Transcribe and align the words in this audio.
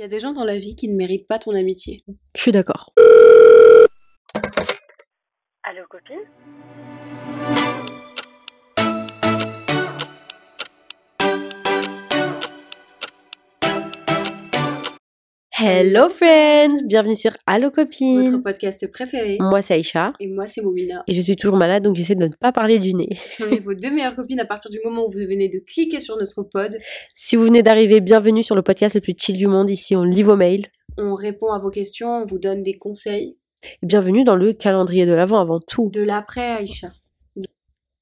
Il 0.00 0.04
y 0.04 0.06
a 0.06 0.08
des 0.08 0.18
gens 0.18 0.32
dans 0.32 0.46
la 0.46 0.58
vie 0.58 0.76
qui 0.76 0.88
ne 0.88 0.96
méritent 0.96 1.28
pas 1.28 1.38
ton 1.38 1.54
amitié. 1.54 2.02
Je 2.34 2.40
suis 2.40 2.52
d'accord. 2.52 2.94
Allô, 5.62 5.82
copine? 5.90 6.16
Hello 15.62 16.08
friends 16.08 16.86
Bienvenue 16.86 17.16
sur 17.16 17.32
Allo 17.46 17.66
Votre 17.66 17.84
Copine 17.84 18.42
podcast 18.42 18.90
préféré. 18.90 19.36
Moi 19.40 19.60
c'est 19.60 19.74
Aïcha 19.74 20.14
Et 20.18 20.32
moi, 20.32 20.46
c'est 20.46 20.62
Momina. 20.62 21.04
et 21.06 21.12
je 21.12 21.20
suis 21.20 21.36
toujours 21.36 21.58
malade 21.58 21.82
donc 21.82 21.96
j'essaie 21.96 22.14
de 22.14 22.24
ne 22.24 22.32
pas 22.32 22.50
parler 22.50 22.78
du 22.78 22.94
nez. 22.94 23.10
On 23.40 23.46
est 23.46 23.58
vos 23.58 23.74
deux 23.74 23.90
meilleures 23.90 24.16
copines 24.16 24.40
à 24.40 24.46
partir 24.46 24.70
du 24.70 24.78
moment 24.82 25.04
où 25.06 25.10
vous 25.10 25.18
venez 25.18 25.50
de 25.50 25.58
cliquer 25.58 26.00
sur 26.00 26.16
notre 26.16 26.44
pod. 26.44 26.78
Si 27.14 27.36
vous 27.36 27.44
venez 27.44 27.62
d'arriver, 27.62 28.00
bienvenue 28.00 28.42
sur 28.42 28.54
le 28.56 28.62
podcast 28.62 28.94
le 28.94 29.02
plus 29.02 29.12
chill 29.18 29.36
du 29.36 29.48
monde. 29.48 29.68
Ici 29.68 29.94
on 29.94 30.02
lit 30.02 30.22
vos 30.22 30.36
mails. 30.36 30.66
On 30.96 31.14
répond 31.14 31.52
à 31.52 31.58
vos 31.58 31.70
questions, 31.70 32.22
on 32.22 32.26
vous 32.26 32.38
donne 32.38 32.62
des 32.62 32.78
conseils. 32.78 33.36
Et 33.82 33.86
bienvenue 33.86 34.24
dans 34.24 34.36
le 34.36 34.54
calendrier 34.54 35.04
de 35.04 35.12
l'avant 35.12 35.40
avant 35.40 35.60
tout. 35.60 35.90
De 35.92 36.02
l'après, 36.02 36.52
Aïcha. 36.52 36.88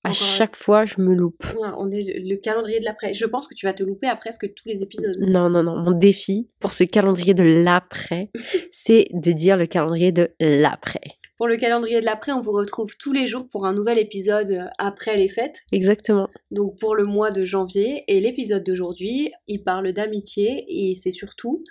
À 0.05 0.13
chaque 0.13 0.57
fois 0.57 0.85
je 0.85 1.01
me 1.01 1.15
loupe. 1.15 1.45
Ouais, 1.57 1.69
on 1.77 1.91
est 1.91 2.03
le 2.03 2.29
le 2.29 2.37
calendrier 2.37 2.81
de 2.81 2.85
l'après. 2.85 3.15
Je 3.15 3.27
pense 3.27 3.49
que 3.49 3.55
tu 3.55 3.67
vas 3.67 3.73
te 3.73 3.83
louper 3.83 4.07
à 4.07 4.17
presque 4.17 4.53
tous 4.55 4.69
les 4.69 4.83
épisodes. 4.83 5.17
Non, 5.21 5.49
non, 5.49 5.63
non. 5.63 5.77
Mon 5.77 5.93
défi 5.93 6.49
pour 6.61 6.73
ce 6.73 6.85
calendrier 6.85 7.35
de 7.35 7.43
l'après, 7.43 8.31
c'est 8.73 9.09
de 9.13 9.33
dire 9.33 9.57
le 9.57 9.67
calendrier 9.67 10.13
de 10.13 10.31
l'après. 10.41 11.01
Pour 11.37 11.47
le 11.47 11.57
calendrier 11.57 12.01
de 12.01 12.05
l'après, 12.05 12.33
on 12.33 12.41
vous 12.41 12.53
retrouve 12.53 12.97
tous 12.99 13.13
les 13.13 13.29
jours 13.29 13.49
pour 13.49 13.65
un 13.65 13.73
nouvel 13.73 13.99
épisode 13.99 14.51
euh, 14.51 14.65
après 14.79 15.17
les 15.17 15.29
fêtes. 15.29 15.61
Exactement. 15.71 16.29
Donc 16.51 16.79
pour 16.81 16.97
le 16.97 17.05
mois 17.05 17.31
de 17.31 17.45
janvier. 17.45 18.03
Et 18.09 18.21
l'épisode 18.21 18.65
d'aujourd'hui, 18.65 19.33
il 19.47 19.63
parle 19.63 19.93
d'amitié 19.93 20.65
et 20.69 20.97
c'est 20.97 21.13
surtout 21.13 21.63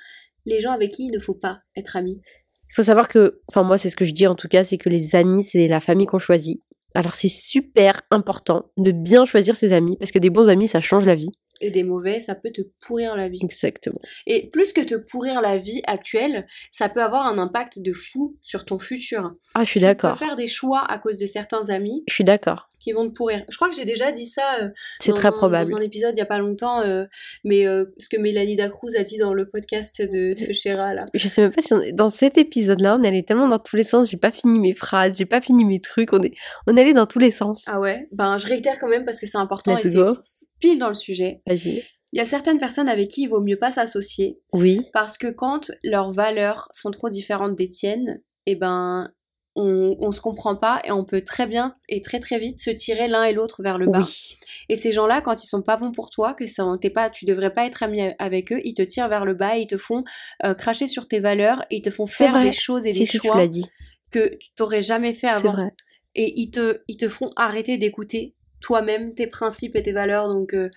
les 0.45 0.61
gens 0.61 0.71
avec 0.71 0.91
qui 0.93 1.07
il 1.07 1.11
ne 1.11 1.19
faut 1.19 1.33
pas 1.33 1.59
être 1.75 1.97
amis. 1.97 2.21
Il 2.69 2.75
faut 2.75 2.83
savoir 2.83 3.09
que, 3.09 3.41
enfin 3.49 3.63
moi 3.63 3.77
c'est 3.77 3.89
ce 3.89 3.95
que 3.95 4.05
je 4.05 4.13
dis 4.13 4.27
en 4.27 4.35
tout 4.35 4.47
cas, 4.47 4.63
c'est 4.63 4.77
que 4.77 4.89
les 4.89 5.15
amis 5.15 5.43
c'est 5.43 5.67
la 5.67 5.81
famille 5.81 6.05
qu'on 6.05 6.19
choisit. 6.19 6.61
Alors 6.97 7.13
c'est 7.13 7.27
super 7.27 8.01
important 8.09 8.71
de 8.75 8.91
bien 8.91 9.23
choisir 9.25 9.55
ses 9.55 9.71
amis 9.71 9.97
parce 9.97 10.11
que 10.11 10.17
des 10.17 10.31
bons 10.31 10.49
amis 10.49 10.67
ça 10.67 10.81
change 10.81 11.05
la 11.05 11.13
vie. 11.13 11.29
Et 11.61 11.71
des 11.71 11.83
mauvais, 11.83 12.19
ça 12.19 12.35
peut 12.35 12.51
te 12.51 12.61
pourrir 12.81 13.15
la 13.15 13.29
vie. 13.29 13.39
Exactement. 13.43 13.99
Et 14.25 14.49
plus 14.49 14.73
que 14.73 14.81
te 14.81 14.95
pourrir 14.95 15.41
la 15.41 15.57
vie 15.57 15.81
actuelle, 15.87 16.45
ça 16.71 16.89
peut 16.89 17.01
avoir 17.01 17.25
un 17.27 17.37
impact 17.37 17.79
de 17.79 17.93
fou 17.93 18.35
sur 18.41 18.65
ton 18.65 18.77
futur. 18.79 19.33
Ah 19.55 19.63
je 19.63 19.69
suis 19.71 19.79
Tu 19.79 19.85
d'accord. 19.85 20.13
peux 20.13 20.25
faire 20.25 20.35
des 20.35 20.47
choix 20.47 20.83
à 20.87 20.99
cause 20.99 21.17
de 21.17 21.25
certains 21.25 21.69
amis 21.69 22.03
Je 22.07 22.13
suis 22.13 22.23
d'accord. 22.23 22.69
qui 22.79 22.91
vont 22.93 23.07
te 23.09 23.13
pourrir. 23.13 23.43
Je 23.49 23.55
crois 23.57 23.69
que 23.69 23.75
j'ai 23.75 23.85
déjà 23.85 24.11
dit 24.11 24.27
ça 24.27 24.59
euh, 24.61 24.69
C'est 25.01 25.11
dans 25.11 25.17
très 25.17 25.27
un- 25.29 25.31
probable. 25.31 25.71
dans 25.71 25.77
un 25.77 25.81
épisode 25.81 26.13
il 26.15 26.19
y 26.19 26.21
a 26.21 26.25
pas 26.25 26.37
longtemps, 26.37 26.81
euh, 26.81 27.05
mais 27.43 27.67
euh, 27.67 27.85
ce 27.97 28.07
que 28.07 28.17
Mélanie 28.17 28.55
Dacruz 28.55 28.95
a 28.97 29.03
dit 29.03 29.17
dans 29.17 29.33
le 29.33 29.49
podcast 29.49 29.99
de, 30.01 30.33
de 30.47 30.53
Chéra, 30.53 30.93
là. 30.93 31.07
Je 31.13 31.27
sais 31.27 31.41
même 31.41 31.51
pas 31.51 31.61
si 31.61 31.73
on 31.73 31.81
dans 31.93 32.09
cet 32.11 32.37
épisode-là, 32.37 32.97
on 32.99 33.03
est 33.03 33.07
allé 33.07 33.23
tellement 33.25 33.47
dans 33.47 33.59
tous 33.59 33.75
les 33.75 33.83
sens. 33.83 34.09
J'ai 34.11 34.17
pas 34.17 34.31
fini 34.31 34.59
mes 34.59 34.73
phrases, 34.75 35.17
j'ai 35.17 35.25
pas 35.25 35.41
fini 35.41 35.65
mes 35.65 35.81
trucs. 35.81 36.13
On 36.13 36.21
est, 36.21 36.33
on 36.67 36.77
allé 36.77 36.93
dans 36.93 37.07
tous 37.07 37.19
les 37.19 37.31
sens. 37.31 37.65
Ah 37.67 37.79
ouais? 37.79 38.07
Ben 38.11 38.37
je 38.37 38.45
réitère 38.47 38.77
quand 38.79 38.87
même 38.89 39.05
parce 39.05 39.19
que 39.19 39.25
c'est 39.25 39.37
important 39.39 39.75
Let's 39.75 39.85
et 39.85 39.93
go. 39.95 40.17
Pile 40.59 40.79
dans 40.79 40.89
le 40.89 40.95
sujet. 40.95 41.35
Vas-y. 41.45 41.83
Il 42.13 42.17
y 42.17 42.21
a 42.21 42.25
certaines 42.25 42.59
personnes 42.59 42.87
avec 42.87 43.09
qui 43.09 43.23
il 43.23 43.27
vaut 43.27 43.41
mieux 43.41 43.57
pas 43.59 43.71
s'associer 43.71 44.39
Oui. 44.53 44.81
parce 44.93 45.17
que 45.17 45.27
quand 45.27 45.71
leurs 45.83 46.11
valeurs 46.11 46.69
sont 46.73 46.91
trop 46.91 47.09
différentes 47.09 47.55
des 47.57 47.67
tiennes, 47.67 48.21
eh 48.45 48.55
ben 48.55 49.11
on, 49.59 49.97
on 49.99 50.11
se 50.11 50.21
comprend 50.21 50.55
pas 50.55 50.79
et 50.85 50.91
on 50.91 51.03
peut 51.03 51.21
très 51.21 51.47
bien 51.47 51.75
et 51.89 52.01
très 52.01 52.19
très 52.19 52.37
vite 52.39 52.61
se 52.61 52.69
tirer 52.69 53.07
l'un 53.07 53.23
et 53.25 53.33
l'autre 53.33 53.61
vers 53.63 53.77
le 53.77 53.87
bas. 53.87 54.01
Oui. 54.05 54.37
Et 54.69 54.77
ces 54.77 54.91
gens-là, 54.91 55.21
quand 55.21 55.43
ils 55.43 55.47
sont 55.47 55.63
pas 55.63 55.75
bons 55.77 55.91
pour 55.91 56.09
toi, 56.11 56.33
que 56.33 56.45
ça, 56.47 56.63
t'es 56.79 56.89
pas, 56.91 57.09
tu 57.09 57.25
devrais 57.25 57.53
pas 57.53 57.65
être 57.65 57.81
ami 57.83 58.01
avec 58.19 58.53
eux, 58.53 58.61
ils 58.63 58.73
te 58.75 58.83
tirent 58.83 59.09
vers 59.09 59.25
le 59.25 59.33
bas, 59.33 59.57
et 59.57 59.61
ils 59.61 59.67
te 59.67 59.77
font 59.77 60.03
euh, 60.45 60.53
cracher 60.53 60.85
sur 60.87 61.07
tes 61.07 61.19
valeurs, 61.19 61.65
et 61.71 61.77
ils 61.77 61.81
te 61.81 61.89
font 61.89 62.05
faire 62.05 62.33
vrai. 62.33 62.43
des 62.43 62.51
choses 62.51 62.85
et 62.85 62.91
des 62.91 63.05
si 63.05 63.19
tu 63.19 63.27
choix 63.27 63.35
l'as 63.37 63.47
dit. 63.47 63.65
que 64.11 64.35
tu 64.35 64.49
t'aurais 64.55 64.81
jamais 64.81 65.13
fait 65.13 65.27
C'est 65.31 65.35
avant. 65.47 65.53
vrai. 65.53 65.71
Et 66.15 66.33
ils 66.39 66.51
te, 66.51 66.81
ils 66.87 66.97
te 66.97 67.09
font 67.09 67.31
arrêter 67.35 67.77
d'écouter 67.77 68.35
toi-même 68.61 69.13
tes 69.13 69.27
principes 69.27 69.75
et 69.75 69.81
tes 69.81 69.91
valeurs. 69.91 70.29
Donc 70.29 70.53
euh, 70.53 70.69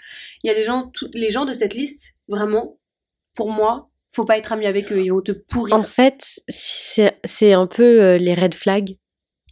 il 0.43 0.49
y 0.49 0.51
a 0.51 0.55
des 0.55 0.65
gens, 0.65 0.91
les 1.13 1.31
gens 1.31 1.45
de 1.45 1.53
cette 1.53 1.75
liste, 1.75 2.15
vraiment, 2.29 2.79
pour 3.35 3.51
moi, 3.51 3.91
faut 4.13 4.25
pas 4.25 4.39
être 4.39 4.53
ami 4.53 4.67
avec 4.67 4.93
eux, 4.93 5.01
ils 5.01 5.11
vont 5.11 5.21
te 5.21 5.33
pourrir. 5.33 5.75
En 5.75 5.83
fait, 5.83 6.41
c'est 6.49 7.53
un 7.53 7.67
peu 7.67 8.03
euh, 8.03 8.19
les 8.19 8.35
red 8.35 8.55
flags 8.55 8.97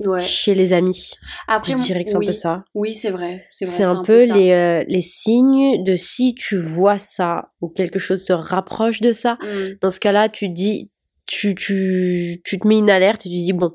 Ouais. 0.00 0.20
chez 0.20 0.54
les 0.54 0.72
amis. 0.72 1.14
Après, 1.48 1.72
Je 1.72 1.78
dirais 1.78 2.04
que 2.04 2.10
c'est 2.10 2.16
oui, 2.16 2.26
un 2.26 2.28
peu 2.28 2.32
ça. 2.32 2.64
Oui, 2.74 2.94
c'est 2.94 3.10
vrai, 3.10 3.46
c'est 3.50 3.82
un, 3.82 4.02
peu, 4.04 4.32
les, 4.32 4.52
euh, 4.52 4.84
les 4.86 5.00
signes 5.02 5.82
de 5.82 5.96
si 5.96 6.36
tu 6.36 6.56
vois 6.56 6.98
ça 6.98 7.50
ou 7.60 7.68
quelque 7.68 7.98
chose 7.98 8.24
se 8.24 8.32
rapproche 8.32 9.00
de 9.00 9.12
ça. 9.12 9.38
Mm. 9.42 9.78
Dans 9.80 9.90
ce 9.90 9.98
cas-là, 9.98 10.28
tu 10.28 10.50
dis, 10.50 10.88
tu, 11.26 11.56
tu, 11.56 12.40
tu 12.44 12.58
te 12.60 12.68
mets 12.68 12.78
une 12.78 12.90
alerte 12.90 13.26
et 13.26 13.28
tu 13.28 13.34
dis 13.34 13.52
bon, 13.52 13.72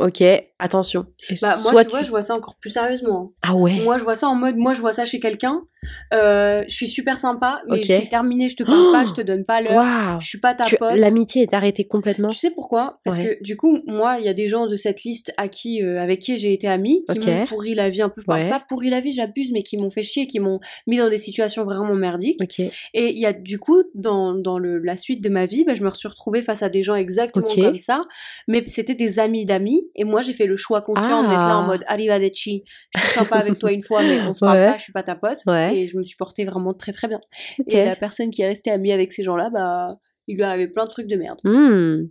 ok, 0.00 0.22
attention. 0.58 1.06
Bah 1.42 1.58
moi, 1.72 1.84
tu 1.84 1.90
vois, 1.90 2.02
je 2.02 2.10
vois 2.10 2.22
ça 2.22 2.34
encore 2.34 2.56
plus 2.56 2.70
sérieusement. 2.70 3.32
Ah 3.42 3.54
ouais? 3.54 3.80
Moi, 3.82 3.98
je 3.98 4.04
vois 4.04 4.16
ça 4.16 4.28
en 4.28 4.34
mode, 4.34 4.56
moi, 4.56 4.72
je 4.74 4.80
vois 4.80 4.92
ça 4.92 5.04
chez 5.04 5.20
quelqu'un. 5.20 5.62
euh, 6.14 6.64
je 6.66 6.72
suis 6.74 6.88
super 6.88 7.18
sympa, 7.18 7.60
mais 7.68 7.76
Ok. 7.80 7.84
c'est 7.86 8.08
terminé, 8.08 8.48
je 8.48 8.56
te 8.56 8.62
parle 8.62 8.90
pas, 8.92 9.04
je 9.04 9.12
te 9.12 9.20
donne 9.26 9.44
pas 9.44 9.60
l'heure, 9.60 9.74
Waouh. 9.74 10.18
je 10.20 10.26
suis 10.26 10.40
pas 10.40 10.54
ta 10.54 10.64
Tu- 10.64 10.76
pote. 10.78 10.94
L'amitié 10.96 11.42
est 11.42 11.52
arrêtée 11.52 11.84
complètement? 11.86 12.28
Tu 12.28 12.36
sais 12.38 12.50
pourquoi? 12.50 13.00
Parce 13.04 13.18
Ouais. 13.18 13.36
que 13.38 13.44
du 13.44 13.56
coup, 13.58 13.78
moi, 13.86 14.16
il 14.18 14.24
y 14.24 14.28
a 14.28 14.32
des 14.32 14.48
gens 14.48 14.66
de 14.66 14.76
cette 14.76 15.02
liste 15.04 15.34
à 15.36 15.48
qui, 15.48 15.82
euh, 15.82 16.00
avec 16.00 16.20
qui 16.20 16.38
j'ai 16.38 16.54
été 16.54 16.68
amie, 16.68 17.04
qui 17.10 17.18
Ok. 17.18 17.26
m'ont 17.26 17.44
pourri 17.44 17.74
la 17.74 17.90
vie 17.90 18.00
un 18.00 18.08
peu. 18.08 18.22
Enfin, 18.26 18.44
Ouais. 18.44 18.48
pas 18.48 18.60
pourri 18.66 18.88
la 18.88 19.00
vie, 19.00 19.12
j'abuse, 19.12 19.52
mais 19.52 19.62
qui 19.62 19.76
m'ont 19.76 19.90
fait 19.90 20.02
chier, 20.02 20.26
qui 20.26 20.40
m'ont 20.40 20.58
mis 20.86 20.96
dans 20.96 21.10
des 21.10 21.18
situations 21.18 21.64
vraiment 21.64 21.94
merdiques. 21.94 22.40
Et 22.94 23.10
il 23.10 23.18
y 23.18 23.26
a 23.26 23.34
du 23.34 23.58
coup, 23.58 23.82
dans, 23.94 24.32
dans 24.34 24.58
le, 24.58 24.78
la 24.78 24.96
suite 24.96 25.20
de 25.22 25.28
ma 25.28 25.44
vie, 25.44 25.64
bah, 25.64 25.74
je 25.74 25.82
me 25.84 25.90
suis 25.90 26.08
retrouvée 26.08 26.40
face 26.40 26.62
à 26.62 26.70
des 26.70 26.82
gens 26.82 26.94
exactement 26.94 27.46
comme 27.46 27.78
ça, 27.78 28.00
mais 28.48 28.64
c'était 28.68 28.94
des 28.94 29.18
amis 29.18 29.44
d'amis, 29.44 29.86
et 29.96 30.04
moi 30.04 30.22
j'ai 30.22 30.32
fait 30.32 30.43
le 30.46 30.56
choix 30.56 30.82
conscient 30.82 31.22
d'être 31.22 31.32
là 31.38 31.58
en 31.58 31.64
Ah. 31.64 31.66
mode 31.66 31.84
arrivederci, 31.86 32.64
je 32.94 33.00
suis 33.00 33.08
sympa 33.10 33.36
avec 33.36 33.58
toi 33.58 33.72
une 33.72 33.82
fois, 33.82 34.02
mais 34.02 34.20
on 34.22 34.34
se 34.34 34.40
parle 34.44 34.58
Ouais. 34.58 34.66
pas, 34.72 34.76
je 34.76 34.82
suis 34.82 34.92
pas 34.92 35.02
ta 35.02 35.14
pote, 35.16 35.40
Ouais. 35.46 35.76
et 35.76 35.88
je 35.88 35.96
me 35.96 36.02
suis 36.02 36.16
portée 36.16 36.44
vraiment 36.44 36.74
très 36.74 36.92
très 36.92 37.08
bien. 37.08 37.20
Et 37.66 37.84
la 37.84 37.96
personne 37.96 38.30
qui 38.30 38.42
est 38.42 38.46
restée 38.48 38.70
amie 38.70 38.92
avec 38.92 39.12
ces 39.12 39.22
gens-là, 39.22 39.50
bah, 39.50 39.98
il 40.26 40.36
lui 40.36 40.42
arrivait 40.42 40.68
plein 40.68 40.84
de 40.86 40.90
trucs 40.90 41.06
de 41.08 41.16
merde. 41.16 41.38
Hmm. 41.44 42.08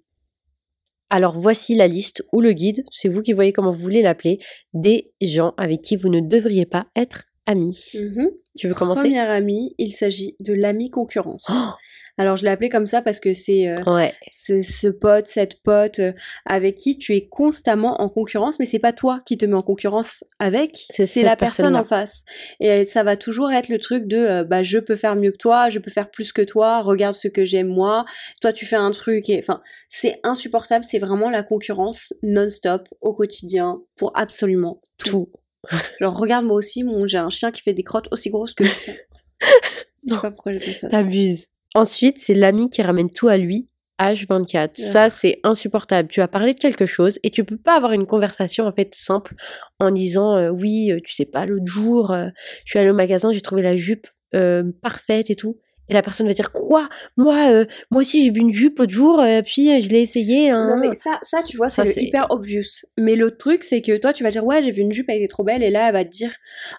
Alors 1.10 1.38
voici 1.38 1.76
la 1.76 1.88
liste 1.88 2.24
ou 2.34 2.42
le 2.42 2.54
guide, 2.54 2.84
c'est 2.92 3.08
vous 3.10 3.22
qui 3.22 3.34
voyez 3.34 3.54
comment 3.54 3.70
vous 3.72 3.78
voulez 3.84 4.02
l'appeler, 4.02 4.40
des 4.74 5.12
gens 5.22 5.54
avec 5.58 5.82
qui 5.84 5.96
vous 5.96 6.10
ne 6.10 6.20
devriez 6.20 6.66
pas 6.66 6.88
être 6.96 7.26
amis. 7.46 7.92
Mhm. 7.96 8.32
Tu 8.58 8.68
veux 8.68 8.74
commencer? 8.74 9.02
Premier 9.02 9.20
ami, 9.20 9.76
il 9.78 9.92
s'agit 9.92 10.36
de 10.40 10.54
l'ami 10.54 10.90
concurrence. 10.90 11.46
Oh 11.52 11.72
Alors 12.20 12.38
je 12.38 12.44
l'ai 12.44 12.52
appelé 12.52 12.70
comme 12.70 12.86
ça 12.86 13.02
parce 13.02 13.20
que 13.20 13.34
c'est 13.34 13.68
euh, 13.68 13.82
Ouais. 13.88 14.14
ce 14.32 14.88
pote, 14.88 15.28
cette 15.28 15.62
pote 15.64 15.98
euh, 15.98 16.14
avec 16.46 16.76
qui 16.76 16.98
tu 16.98 17.16
es 17.16 17.28
constamment 17.28 18.02
en 18.02 18.10
concurrence, 18.10 18.60
mais 18.60 18.66
c'est 18.66 18.78
pas 18.78 18.94
toi 18.94 19.22
qui 19.26 19.38
te 19.38 19.46
mets 19.46 19.56
en 19.56 19.64
concurrence 19.64 20.24
avec, 20.38 20.86
C'est 20.90 21.24
la 21.24 21.36
personne 21.36 21.76
en 21.76 21.84
face. 21.84 22.24
Et 22.60 22.70
euh, 22.70 22.84
ça 22.84 23.04
va 23.04 23.18
toujours 23.18 23.52
être 23.52 23.68
le 23.68 23.80
truc 23.80 24.06
de 24.06 24.18
euh, 24.18 24.44
bah 24.44 24.62
je 24.62 24.78
peux 24.78 24.96
faire 24.96 25.16
mieux 25.16 25.32
que 25.32 25.38
toi, 25.38 25.70
je 25.70 25.80
peux 25.80 25.90
faire 25.90 26.12
plus 26.12 26.32
que 26.32 26.44
toi, 26.44 26.82
regarde 26.82 27.16
ce 27.16 27.28
que 27.28 27.46
j'aime 27.46 27.68
moi, 27.68 28.06
toi 28.42 28.54
tu 28.54 28.68
fais 28.68 28.76
un 28.76 28.92
truc 28.92 29.28
et 29.30 29.40
enfin 29.40 29.62
c'est 29.90 30.20
insupportable, 30.24 30.86
c'est 30.86 31.00
vraiment 31.00 31.32
la 31.32 31.42
concurrence 31.42 32.14
non-stop 32.22 32.88
au 33.02 33.14
quotidien 33.14 33.82
pour 33.98 34.16
absolument 34.16 34.82
tout. 35.00 35.10
Tout. 35.10 35.80
Genre 36.00 36.16
regarde 36.16 36.46
moi 36.46 36.58
aussi, 36.58 36.84
mon 36.84 37.08
j'ai 37.08 37.18
un 37.18 37.30
chien 37.30 37.52
qui 37.52 37.62
fait 37.64 37.74
des 37.74 37.84
crottes 37.84 38.08
aussi 38.12 38.30
grosses 38.30 38.54
que 38.54 38.66
le 38.66 38.70
tien. 38.84 38.94
Je 40.08 40.14
sais 40.14 40.22
pas 40.22 40.32
pourquoi 40.32 40.52
j'ai 40.52 40.60
fait 40.60 40.74
ça. 40.74 40.90
T'abuses. 40.90 41.48
Ensuite, 41.76 42.18
c'est 42.20 42.34
l'ami 42.34 42.70
qui 42.70 42.82
ramène 42.82 43.10
tout 43.10 43.28
à 43.28 43.38
lui. 43.38 43.68
H24. 44.00 44.76
Ça, 44.76 45.10
c'est 45.10 45.40
insupportable. 45.44 46.10
Tu 46.10 46.22
as 46.22 46.28
parlé 46.28 46.54
de 46.54 46.60
quelque 46.60 46.86
chose 46.86 47.20
et 47.24 47.30
tu 47.30 47.44
peux 47.44 47.58
pas 47.58 47.78
avoir 47.78 47.92
une 47.94 48.06
conversation 48.06 48.66
en 48.66 48.72
fait 48.72 48.94
simple 48.94 49.36
en 49.80 49.92
disant 49.92 50.36
euh, 50.36 50.50
oui, 50.50 50.92
euh, 50.92 51.00
tu 51.04 51.14
sais 51.14 51.26
pas, 51.26 51.46
l'autre 51.46 51.68
jour, 51.68 52.12
euh, 52.12 52.28
je 52.66 52.72
suis 52.72 52.80
allée 52.80 52.90
au 52.90 52.96
magasin, 52.96 53.32
j'ai 53.32 53.42
trouvé 53.42 53.62
la 53.62 53.76
jupe 53.76 54.08
euh, 54.36 54.64
parfaite 54.82 55.30
et 55.30 55.36
tout. 55.36 55.60
Et 55.90 55.94
la 55.94 56.02
personne 56.02 56.28
va 56.28 56.34
dire 56.34 56.52
quoi? 56.54 56.88
Moi, 57.18 57.52
euh, 57.52 57.66
moi 57.92 58.02
aussi 58.02 58.24
j'ai 58.24 58.32
vu 58.32 58.40
une 58.40 58.54
jupe 58.54 58.80
l'autre 58.80 58.92
jour, 58.94 59.20
euh, 59.20 59.42
puis 59.42 59.70
euh, 59.70 59.82
je 59.82 59.90
l'ai 59.90 60.02
essayée. 60.02 60.50
hein. 60.50 60.70
Non 60.70 60.78
mais 60.78 60.96
ça, 60.96 61.20
ça 61.24 61.44
tu 61.44 61.58
vois, 61.58 61.68
c'est 61.70 61.84
le 61.84 62.02
hyper 62.02 62.28
obvious. 62.32 62.64
Mais 62.98 63.16
l'autre 63.18 63.38
truc, 63.38 63.66
c'est 63.66 63.82
que 63.82 63.98
toi, 63.98 64.14
tu 64.14 64.24
vas 64.24 64.30
dire 64.30 64.46
ouais, 64.46 64.64
j'ai 64.64 64.72
vu 64.72 64.82
une 64.82 64.94
jupe, 64.94 65.10
elle 65.10 65.22
est 65.22 65.28
trop 65.28 65.44
belle, 65.44 65.62
et 65.62 65.70
là, 65.70 65.88
elle 65.88 65.94
va 65.94 66.06
te 66.06 66.10
dire 66.10 66.32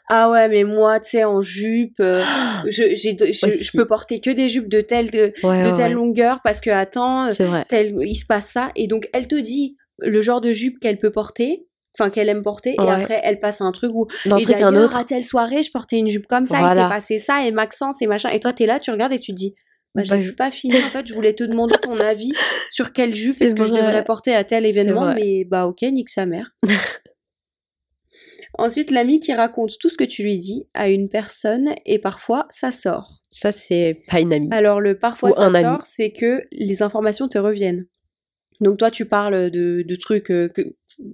ah 0.09 0.31
ouais, 0.31 0.49
mais 0.49 0.65
moi, 0.65 1.01
tu 1.01 1.11
sais, 1.11 1.25
en 1.25 1.43
jupe, 1.43 1.97
euh, 2.01 2.25
je, 2.67 2.95
je, 2.95 3.77
peux 3.77 3.87
porter 3.87 4.21
que 4.21 4.31
des 4.31 4.49
jupes 4.49 4.69
de 4.71 4.81
telle 4.81 5.11
de, 5.11 5.33
Ouais, 5.43 5.65
de 5.65 5.77
telle 5.77 5.89
ouais. 5.89 5.95
longueur 5.95 6.41
parce 6.43 6.61
que 6.63 6.71
attends, 6.71 7.31
C'est 7.31 7.45
vrai. 7.45 7.67
tel, 7.69 7.95
il 8.01 8.17
se 8.17 8.25
passe 8.25 8.47
ça, 8.47 8.71
et 8.75 8.87
donc 8.87 9.09
elle 9.13 9.29
te 9.29 9.37
dit 9.37 9.77
le 9.99 10.21
genre 10.23 10.41
de 10.41 10.53
jupe 10.53 10.81
qu'elle 10.81 10.99
peut 10.99 11.13
porter. 11.13 11.67
Enfin, 11.99 12.11
qu'elle 12.11 12.29
aime 12.29 12.43
porter, 12.43 12.75
Ouais. 12.79 12.87
et 12.87 12.91
après 12.91 13.21
elle 13.23 13.39
passe 13.39 13.61
à 13.61 13.65
un 13.65 13.73
truc 13.73 13.93
où. 13.95 14.07
Dans 14.27 14.37
et 14.37 14.45
d'ailleurs, 14.47 14.97
à 14.97 15.05
telle 15.05 15.25
soirée, 15.25 15.63
je 15.63 15.71
portais 15.71 15.97
une 15.99 16.09
jupe 16.09 16.27
comme 16.27 16.47
ça, 16.49 16.57
il 16.59 16.65
Voilà. 16.65 16.83
s'est 16.85 16.89
passé 16.89 17.19
ça, 17.21 17.47
et 17.47 17.53
Maxence 17.53 18.03
et 18.03 18.07
machin. 18.09 18.31
Et 18.31 18.41
toi, 18.41 18.53
t'es 18.53 18.67
là, 18.67 18.81
tu 18.81 18.91
regardes 18.91 19.13
et 19.13 19.21
tu 19.21 19.31
te 19.33 19.37
dis, 19.37 19.55
bah, 19.95 20.03
j'ai 20.03 20.11
Bah, 20.17 20.21
je- 20.21 20.33
pas 20.33 20.51
fini, 20.51 20.75
en 20.77 20.91
fait, 20.91 21.07
je 21.07 21.15
voulais 21.15 21.35
te 21.35 21.45
demander 21.45 21.77
ton 21.81 21.97
avis 22.01 22.33
sur 22.73 22.93
quelle 22.93 23.15
jupe 23.15 23.41
est-ce 23.41 23.55
que 23.55 23.63
je 23.65 23.71
vrai. 23.71 23.81
devrais 23.83 24.05
porter 24.05 24.35
à 24.35 24.43
tel 24.43 24.67
événement, 24.67 25.15
mais 25.15 25.45
bah 25.45 25.67
ok, 25.67 25.83
nique 25.83 26.11
sa 26.11 26.27
mère. 26.27 26.51
Ensuite, 28.57 28.91
l'ami 28.93 29.21
qui 29.21 29.33
raconte 29.33 29.79
tout 29.81 29.89
ce 29.91 29.97
que 29.97 30.05
tu 30.05 30.23
lui 30.23 30.37
dis 30.37 30.69
à 30.75 30.89
une 30.89 31.09
personne 31.09 31.75
et 31.87 31.99
parfois 31.99 32.47
ça 32.51 32.71
sort. 32.71 33.21
Ça, 33.29 33.51
c'est 33.51 34.03
pas 34.09 34.21
une 34.21 34.33
amie. 34.33 34.49
Alors 34.53 34.81
le 34.81 34.97
parfois 34.99 35.31
Ou 35.31 35.35
ça 35.35 35.47
un 35.47 35.61
sort, 35.61 35.83
c'est 35.87 36.13
que 36.13 36.43
les 36.53 36.83
informations 36.83 37.27
te 37.29 37.39
reviennent. 37.39 37.87
Donc 38.61 38.79
toi, 38.79 38.93
tu 38.93 39.07
parles 39.07 39.51
de, 39.51 39.83
de 39.83 39.95
trucs 39.97 40.31
euh, 40.31 40.49
que, 40.49 40.63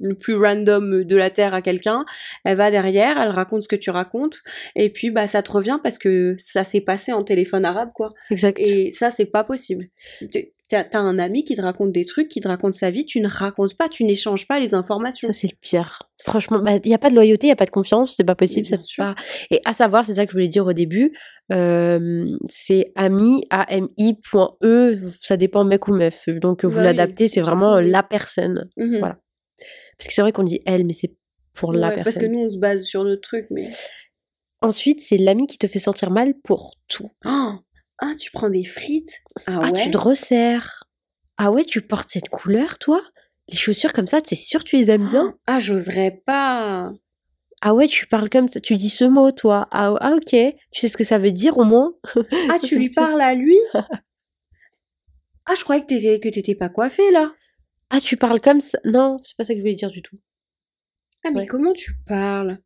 le 0.00 0.14
plus 0.14 0.34
random 0.36 1.04
de 1.04 1.16
la 1.16 1.30
terre 1.30 1.54
à 1.54 1.62
quelqu'un, 1.62 2.04
elle 2.44 2.56
va 2.56 2.70
derrière, 2.70 3.20
elle 3.20 3.30
raconte 3.30 3.62
ce 3.62 3.68
que 3.68 3.76
tu 3.76 3.90
racontes, 3.90 4.38
et 4.76 4.90
puis 4.90 5.10
bah 5.10 5.28
ça 5.28 5.42
te 5.42 5.50
revient 5.52 5.78
parce 5.82 5.98
que 5.98 6.36
ça 6.38 6.64
s'est 6.64 6.80
passé 6.80 7.12
en 7.12 7.24
téléphone 7.24 7.64
arabe 7.64 7.90
quoi. 7.94 8.12
Exact. 8.30 8.58
Et 8.60 8.92
ça, 8.92 9.10
c'est 9.10 9.26
pas 9.26 9.44
possible. 9.44 9.86
Si 10.06 10.28
tu- 10.28 10.52
T'as 10.72 10.86
un 11.00 11.18
ami 11.18 11.44
qui 11.44 11.56
te 11.56 11.60
raconte 11.62 11.90
des 11.90 12.04
trucs, 12.04 12.28
qui 12.28 12.38
te 12.40 12.46
raconte 12.46 12.74
sa 12.74 12.92
vie, 12.92 13.04
tu 13.04 13.18
ne 13.20 13.26
racontes 13.26 13.76
pas, 13.76 13.88
tu 13.88 14.04
n'échanges 14.04 14.46
pas 14.46 14.60
les 14.60 14.72
informations. 14.72 15.26
Ça, 15.32 15.36
c'est 15.40 15.48
le 15.48 15.56
pire. 15.60 16.04
Franchement, 16.22 16.62
il 16.64 16.80
n'y 16.88 16.94
a 16.94 16.98
pas 16.98 17.10
de 17.10 17.16
loyauté, 17.16 17.46
il 17.46 17.48
n'y 17.48 17.52
a 17.52 17.56
pas 17.56 17.64
de 17.64 17.70
confiance, 17.70 18.14
c'est 18.16 18.22
pas 18.22 18.36
possible. 18.36 18.68
Ça 18.68 18.76
bien 18.76 18.78
peut 18.78 18.84
sûr. 18.84 19.02
pas- 19.04 19.14
Et 19.50 19.60
à 19.64 19.72
savoir, 19.72 20.06
c'est 20.06 20.14
ça 20.14 20.26
que 20.26 20.30
je 20.30 20.36
voulais 20.36 20.46
dire 20.46 20.64
au 20.64 20.72
début, 20.72 21.10
euh, 21.50 22.24
c'est 22.48 22.92
ami, 22.94 23.42
A-M-I.E, 23.50 24.94
ça 25.20 25.36
dépend 25.36 25.64
mec 25.64 25.88
ou 25.88 25.94
meuf. 25.94 26.28
Donc, 26.28 26.64
vous 26.64 26.70
Bah 26.76 26.78
oui, 26.78 26.84
l'adaptez, 26.84 27.26
c'est 27.28 27.40
vraiment 27.40 27.80
la 27.80 28.04
personne. 28.04 28.68
Mhm. 28.76 28.98
Voilà. 29.00 29.18
Parce 30.00 30.08
que 30.08 30.14
c'est 30.14 30.22
vrai 30.22 30.32
qu'on 30.32 30.44
dit 30.44 30.62
elle, 30.64 30.86
mais 30.86 30.94
c'est 30.94 31.14
pour 31.52 31.74
la 31.74 31.88
personne. 31.90 32.04
parce 32.04 32.16
que 32.16 32.24
nous, 32.24 32.38
on 32.38 32.48
se 32.48 32.56
base 32.56 32.84
sur 32.84 33.04
notre 33.04 33.20
truc, 33.20 33.46
mais. 33.50 33.70
Ensuite, 34.62 35.02
c'est 35.02 35.18
l'ami 35.18 35.46
qui 35.46 35.58
te 35.58 35.66
fait 35.66 35.78
sentir 35.78 36.10
mal 36.10 36.32
pour 36.42 36.72
tout. 36.88 37.10
Oh 37.26 37.52
ah, 37.98 38.14
tu 38.18 38.30
prends 38.30 38.48
des 38.48 38.64
frites? 38.64 39.18
Ah, 39.46 39.60
Ah, 39.62 39.68
ouais 39.70 39.82
tu 39.82 39.90
te 39.90 39.98
resserres. 39.98 40.84
Ah 41.36 41.50
ouais, 41.50 41.64
tu 41.64 41.82
portes 41.82 42.08
cette 42.08 42.30
couleur, 42.30 42.78
toi? 42.78 43.02
Les 43.48 43.56
chaussures 43.58 43.92
comme 43.92 44.06
ça, 44.06 44.20
c'est 44.24 44.36
sûr 44.36 44.64
tu 44.64 44.76
les 44.76 44.90
aimes 44.90 45.06
bien 45.08 45.36
Ah, 45.46 45.60
j'oserais 45.60 46.22
pas 46.24 46.92
Ah 47.60 47.74
ouais, 47.74 47.86
tu 47.88 48.06
parles 48.06 48.30
comme 48.30 48.48
ça, 48.48 48.58
tu 48.58 48.76
dis 48.76 48.88
ce 48.88 49.04
mot, 49.04 49.32
toi. 49.32 49.68
Ah, 49.70 49.94
ah, 50.00 50.12
ok. 50.14 50.30
Tu 50.70 50.80
sais 50.80 50.88
ce 50.88 50.96
que 50.96 51.04
ça 51.04 51.18
veut 51.18 51.32
dire 51.32 51.58
au 51.58 51.64
moins? 51.64 51.92
Ah, 52.48 52.58
tu 52.62 52.78
lui 52.78 52.88
parles 52.88 53.20
à 53.20 53.34
lui? 53.34 53.58
Ah, 55.46 55.54
je 55.56 55.64
croyais 55.64 55.82
que 55.82 55.88
t'étais, 55.88 56.20
que 56.20 56.28
t'étais 56.28 56.54
pas 56.54 56.68
coiffée, 56.68 57.10
là 57.10 57.32
Ah, 57.90 58.00
tu 58.00 58.16
parles 58.16 58.40
comme 58.40 58.60
ça 58.60 58.78
Non, 58.84 59.18
c'est 59.24 59.36
pas 59.36 59.44
ça 59.44 59.52
que 59.54 59.58
je 59.58 59.64
voulais 59.64 59.74
dire 59.74 59.90
du 59.90 60.02
tout. 60.02 60.16
Ah, 61.24 61.30
mais 61.32 61.40
Ouais. 61.40 61.46
comment 61.46 61.72
tu 61.72 61.92
parles? 62.06 62.58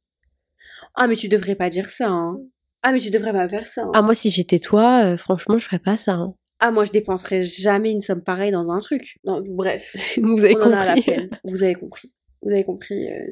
Ah, 0.95 1.07
mais 1.09 1.17
tu 1.17 1.29
devrais 1.29 1.55
pas 1.55 1.71
dire 1.71 1.89
ça, 1.91 2.09
hein. 2.09 2.39
Ah, 2.83 2.93
mais 2.93 3.01
tu 3.01 3.11
devrais 3.11 3.33
pas 3.33 3.49
faire 3.49 3.67
ça. 3.67 3.83
hein. 3.85 3.91
Ah, 3.95 4.03
moi, 4.03 4.15
si 4.15 4.31
j'étais 4.31 4.59
toi, 4.59 5.05
euh, 5.05 5.17
franchement, 5.17 5.57
je 5.59 5.65
ferais 5.65 5.79
pas 5.79 5.97
ça. 5.97 6.13
hein. 6.13 6.35
Ah, 6.61 6.71
moi, 6.71 6.85
je 6.85 6.93
dépenserais 6.93 7.43
jamais 7.43 7.91
une 7.91 8.01
somme 8.03 8.23
pareille 8.23 8.51
dans 8.53 8.71
un 8.71 8.79
truc. 8.79 9.17
Non, 9.25 9.43
bref, 9.49 9.95
Vous 10.23 10.45
avez 10.45 10.57
on 10.57 10.63
en 10.63 10.73
a 10.73 10.85
la 10.87 10.95
compris. 10.95 11.03
peine. 11.15 11.31
Vous 11.45 11.63
avez 11.63 11.75
compris. 11.75 12.15
Vous 12.43 12.51
avez 12.51 12.65
compris. 12.65 13.11
euh, 13.11 13.27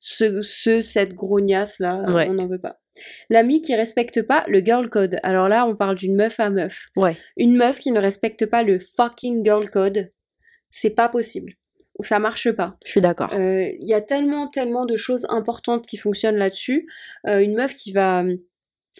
ce, 0.00 0.40
ce, 0.42 0.82
cette 0.82 1.14
grognasse-là, 1.14 2.10
Ouais. 2.12 2.28
on 2.30 2.34
n'en 2.34 2.46
veut 2.46 2.60
pas. 2.60 2.78
L'ami 3.28 3.60
qui 3.60 3.74
respecte 3.74 4.22
pas 4.22 4.44
le 4.48 4.60
girl 4.60 4.88
code. 4.88 5.18
Alors 5.22 5.48
là, 5.48 5.66
on 5.66 5.76
parle 5.76 5.96
d'une 5.96 6.16
meuf 6.16 6.40
à 6.40 6.48
meuf. 6.50 6.86
Ouais. 6.96 7.16
Une 7.36 7.56
meuf 7.56 7.78
qui 7.78 7.90
ne 7.90 8.00
respecte 8.00 8.46
pas 8.46 8.62
le 8.62 8.78
fucking 8.78 9.44
girl 9.44 9.68
code, 9.68 10.08
c'est 10.70 10.90
pas 10.90 11.08
possible. 11.08 11.54
Ça 12.00 12.18
marche 12.18 12.52
pas. 12.52 12.76
Je 12.84 12.90
suis 12.90 13.00
d'accord. 13.00 13.32
Euh, 13.34 13.70
Il 13.80 13.88
y 13.88 13.94
a 13.94 14.00
tellement, 14.02 14.48
tellement 14.48 14.84
de 14.84 14.96
choses 14.96 15.24
importantes 15.30 15.86
qui 15.86 15.96
fonctionnent 15.96 16.36
là-dessus. 16.36 16.86
Euh, 17.26 17.38
une 17.40 17.54
meuf 17.54 17.74
qui 17.74 17.92
va 17.92 18.20
hum, 18.20 18.36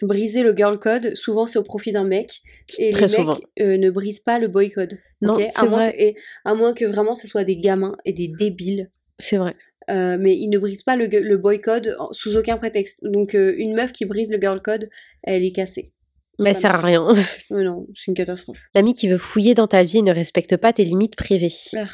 briser 0.01 0.41
le 0.41 0.55
girl 0.55 0.79
code, 0.79 1.15
souvent 1.15 1.45
c'est 1.45 1.59
au 1.59 1.63
profit 1.63 1.91
d'un 1.91 2.05
mec. 2.05 2.41
Et 2.79 2.89
Très 2.89 3.05
les 3.05 3.11
mecs 3.11 3.19
souvent. 3.19 3.39
euh, 3.61 3.77
ne 3.77 3.89
brisent 3.91 4.19
pas 4.19 4.39
le 4.39 4.47
boy 4.47 4.71
code. 4.71 4.97
Non, 5.21 5.33
ok? 5.35 5.43
c'est 5.49 5.59
à, 5.59 5.65
moins 5.65 5.79
vrai. 5.89 5.91
que, 5.93 6.01
et, 6.01 6.15
à 6.43 6.55
moins 6.55 6.73
que 6.73 6.85
vraiment 6.85 7.13
ce 7.13 7.27
soit 7.27 7.43
des 7.43 7.57
gamins 7.57 7.95
et 8.05 8.13
des 8.13 8.27
débiles. 8.27 8.89
C'est 9.19 9.37
vrai. 9.37 9.55
Euh, 9.89 10.17
mais 10.19 10.35
ils 10.35 10.49
ne 10.49 10.57
brisent 10.57 10.83
pas 10.83 10.95
le, 10.95 11.07
le 11.07 11.37
boy 11.37 11.61
code 11.61 11.95
sous 12.11 12.35
aucun 12.35 12.57
prétexte. 12.57 13.03
Donc 13.03 13.35
euh, 13.35 13.53
une 13.57 13.73
meuf 13.75 13.91
qui 13.93 14.05
brise 14.05 14.31
le 14.31 14.39
girl 14.39 14.61
code, 14.61 14.89
elle 15.23 15.45
est 15.45 15.51
cassée. 15.51 15.93
Mais 16.39 16.51
Voilà. 16.51 16.59
sert 16.59 16.75
à 16.75 16.81
rien. 16.81 17.07
Non, 17.51 17.87
c'est 17.95 18.07
une 18.11 18.13
catastrophe. 18.15 18.61
L'ami 18.75 18.93
qui 18.93 19.07
veut 19.07 19.17
fouiller 19.17 19.53
dans 19.53 19.67
ta 19.67 19.83
vie 19.83 19.99
et 19.99 20.01
ne 20.03 20.13
respecte 20.13 20.55
pas 20.57 20.73
tes 20.73 20.83
limites 20.83 21.15
privées. 21.15 21.53
Ah. 21.75 21.85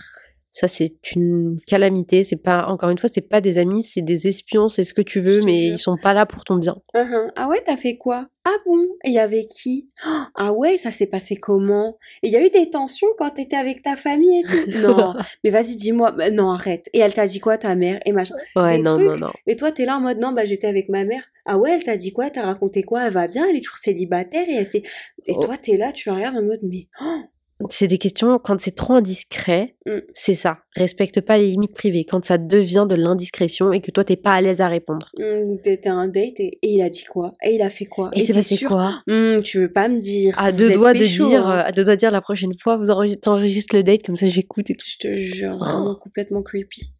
Ça, 0.55 0.67
c'est 0.67 0.93
une 1.15 1.57
calamité. 1.65 2.23
C'est 2.23 2.35
pas, 2.35 2.67
encore 2.67 2.91
une 2.91 2.99
fois, 2.99 3.09
c'est 3.11 3.27
pas 3.27 3.41
des 3.41 3.57
amis, 3.57 3.81
c'est 3.81 4.03
des 4.03 4.27
espions, 4.27 4.67
c'est 4.67 4.83
ce 4.83 4.93
que 4.93 5.01
tu 5.01 5.19
veux, 5.19 5.39
mais 5.43 5.61
jure. 5.63 5.73
ils 5.73 5.79
sont 5.79 5.97
pas 5.97 6.13
là 6.13 6.27
pour 6.27 6.43
ton 6.43 6.57
bien. 6.57 6.75
Uhum. 6.93 7.31
Ah 7.35 7.47
ouais, 7.47 7.63
t'as 7.65 7.75
fait 7.75 7.97
quoi? 7.97 8.27
Ah 8.45 8.53
bon? 8.67 8.77
Et 9.03 9.07
il 9.09 9.13
y 9.13 9.19
avait 9.19 9.45
qui? 9.45 9.89
Oh, 10.05 10.09
Ah 10.35 10.53
ouais, 10.53 10.77
ça 10.77 10.91
s'est 10.91 11.07
passé 11.07 11.37
comment? 11.37 11.97
Et 12.21 12.27
il 12.27 12.33
y 12.33 12.35
a 12.35 12.45
eu 12.45 12.51
des 12.51 12.69
tensions 12.69 13.07
quand 13.17 13.31
t'étais 13.31 13.55
avec 13.55 13.81
ta 13.81 13.95
famille 13.95 14.41
et 14.41 14.43
tout? 14.43 14.71
Non, 14.79 15.15
mais 15.43 15.49
vas-y, 15.49 15.75
dis-moi. 15.75 16.11
Bah, 16.11 16.29
non, 16.29 16.51
arrête. 16.51 16.87
Et 16.93 16.99
elle 16.99 17.15
t'a 17.15 17.25
dit 17.25 17.39
quoi, 17.39 17.57
ta 17.57 17.73
mère? 17.73 17.99
Et 18.05 18.11
machin. 18.11 18.35
Ouais, 18.55 18.77
Des 18.77 18.83
non, 18.83 18.97
trucs. 18.97 19.07
non, 19.07 19.17
non. 19.17 19.31
Et 19.47 19.55
toi, 19.55 19.71
t'es 19.71 19.85
là 19.85 19.97
en 19.97 20.01
mode 20.01 20.19
non, 20.19 20.33
bah 20.33 20.45
j'étais 20.45 20.67
avec 20.67 20.87
ma 20.89 21.03
mère. 21.03 21.23
Ah 21.45 21.57
ouais, 21.57 21.71
elle 21.73 21.83
t'a 21.83 21.97
dit 21.97 22.13
quoi? 22.13 22.29
T'as 22.29 22.43
raconté 22.45 22.83
quoi? 22.83 23.05
Elle 23.07 23.13
va 23.13 23.27
bien 23.27 23.47
Elle 23.49 23.57
est 23.57 23.61
toujours 23.61 23.77
célibataire 23.77 24.45
et 24.47 24.53
elle 24.53 24.65
fait. 24.67 24.83
Et 25.25 25.33
Oh. 25.35 25.41
toi, 25.43 25.57
t'es 25.57 25.77
là, 25.77 25.91
tu 25.91 26.09
la 26.09 26.15
regardes 26.15 26.37
en 26.37 26.41
mode 26.43 26.59
mais. 26.63 26.87
oh, 27.01 27.21
C'est 27.69 27.87
des 27.87 27.97
questions, 27.97 28.39
quand 28.39 28.59
c'est 28.59 28.75
trop 28.75 28.93
indiscret, 28.93 29.75
Mm. 29.85 29.99
c'est 30.15 30.33
ça. 30.33 30.57
Respecte 30.75 31.21
pas 31.21 31.37
les 31.37 31.47
limites 31.47 31.73
privées. 31.75 32.03
Quand 32.05 32.25
ça 32.25 32.37
devient 32.37 32.85
de 32.89 32.95
l'indiscrétion 32.95 33.71
et 33.71 33.79
que 33.81 33.91
toi, 33.91 34.03
t'es 34.03 34.15
pas 34.17 34.33
à 34.33 34.41
l'aise 34.41 34.59
à 34.61 34.67
répondre. 34.69 35.09
hum, 35.19 35.59
T'étais 35.61 35.89
un 35.89 36.07
date 36.07 36.39
et, 36.39 36.59
et 36.61 36.69
il 36.69 36.81
a 36.81 36.89
dit 36.89 37.03
quoi? 37.05 37.31
Et 37.43 37.55
il 37.55 37.61
a 37.61 37.69
fait 37.69 37.85
quoi? 37.85 38.09
Et 38.13 38.21
c'est 38.21 38.33
passé 38.33 38.57
quoi? 38.65 39.01
Hum, 39.09 39.41
Tu 39.43 39.59
veux 39.59 39.71
pas 39.71 39.87
me 39.87 39.99
dire 39.99 40.37
À 40.39 40.51
deux 40.51 40.73
doigts 40.73 40.93
de 40.93 40.99
dire, 41.03 41.45
hein. 41.45 41.59
euh, 41.59 41.67
à 41.67 41.71
deux 41.71 41.83
doigts 41.83 41.95
de 41.95 41.99
dire 41.99 42.11
la 42.11 42.21
prochaine 42.21 42.53
fois, 42.57 42.75
vous 42.77 42.89
enregistrez 42.89 43.21
t'enregistres 43.21 43.75
le 43.75 43.83
date, 43.83 44.03
comme 44.05 44.17
ça 44.17 44.27
j'écoute 44.27 44.69
et 44.69 44.75
tout. 44.75 44.85
Je 44.87 44.97
te 45.07 45.13
jure, 45.13 45.57
Oh. 45.59 45.63
vraiment 45.63 45.95
complètement 45.95 46.41
creepy. 46.41 46.91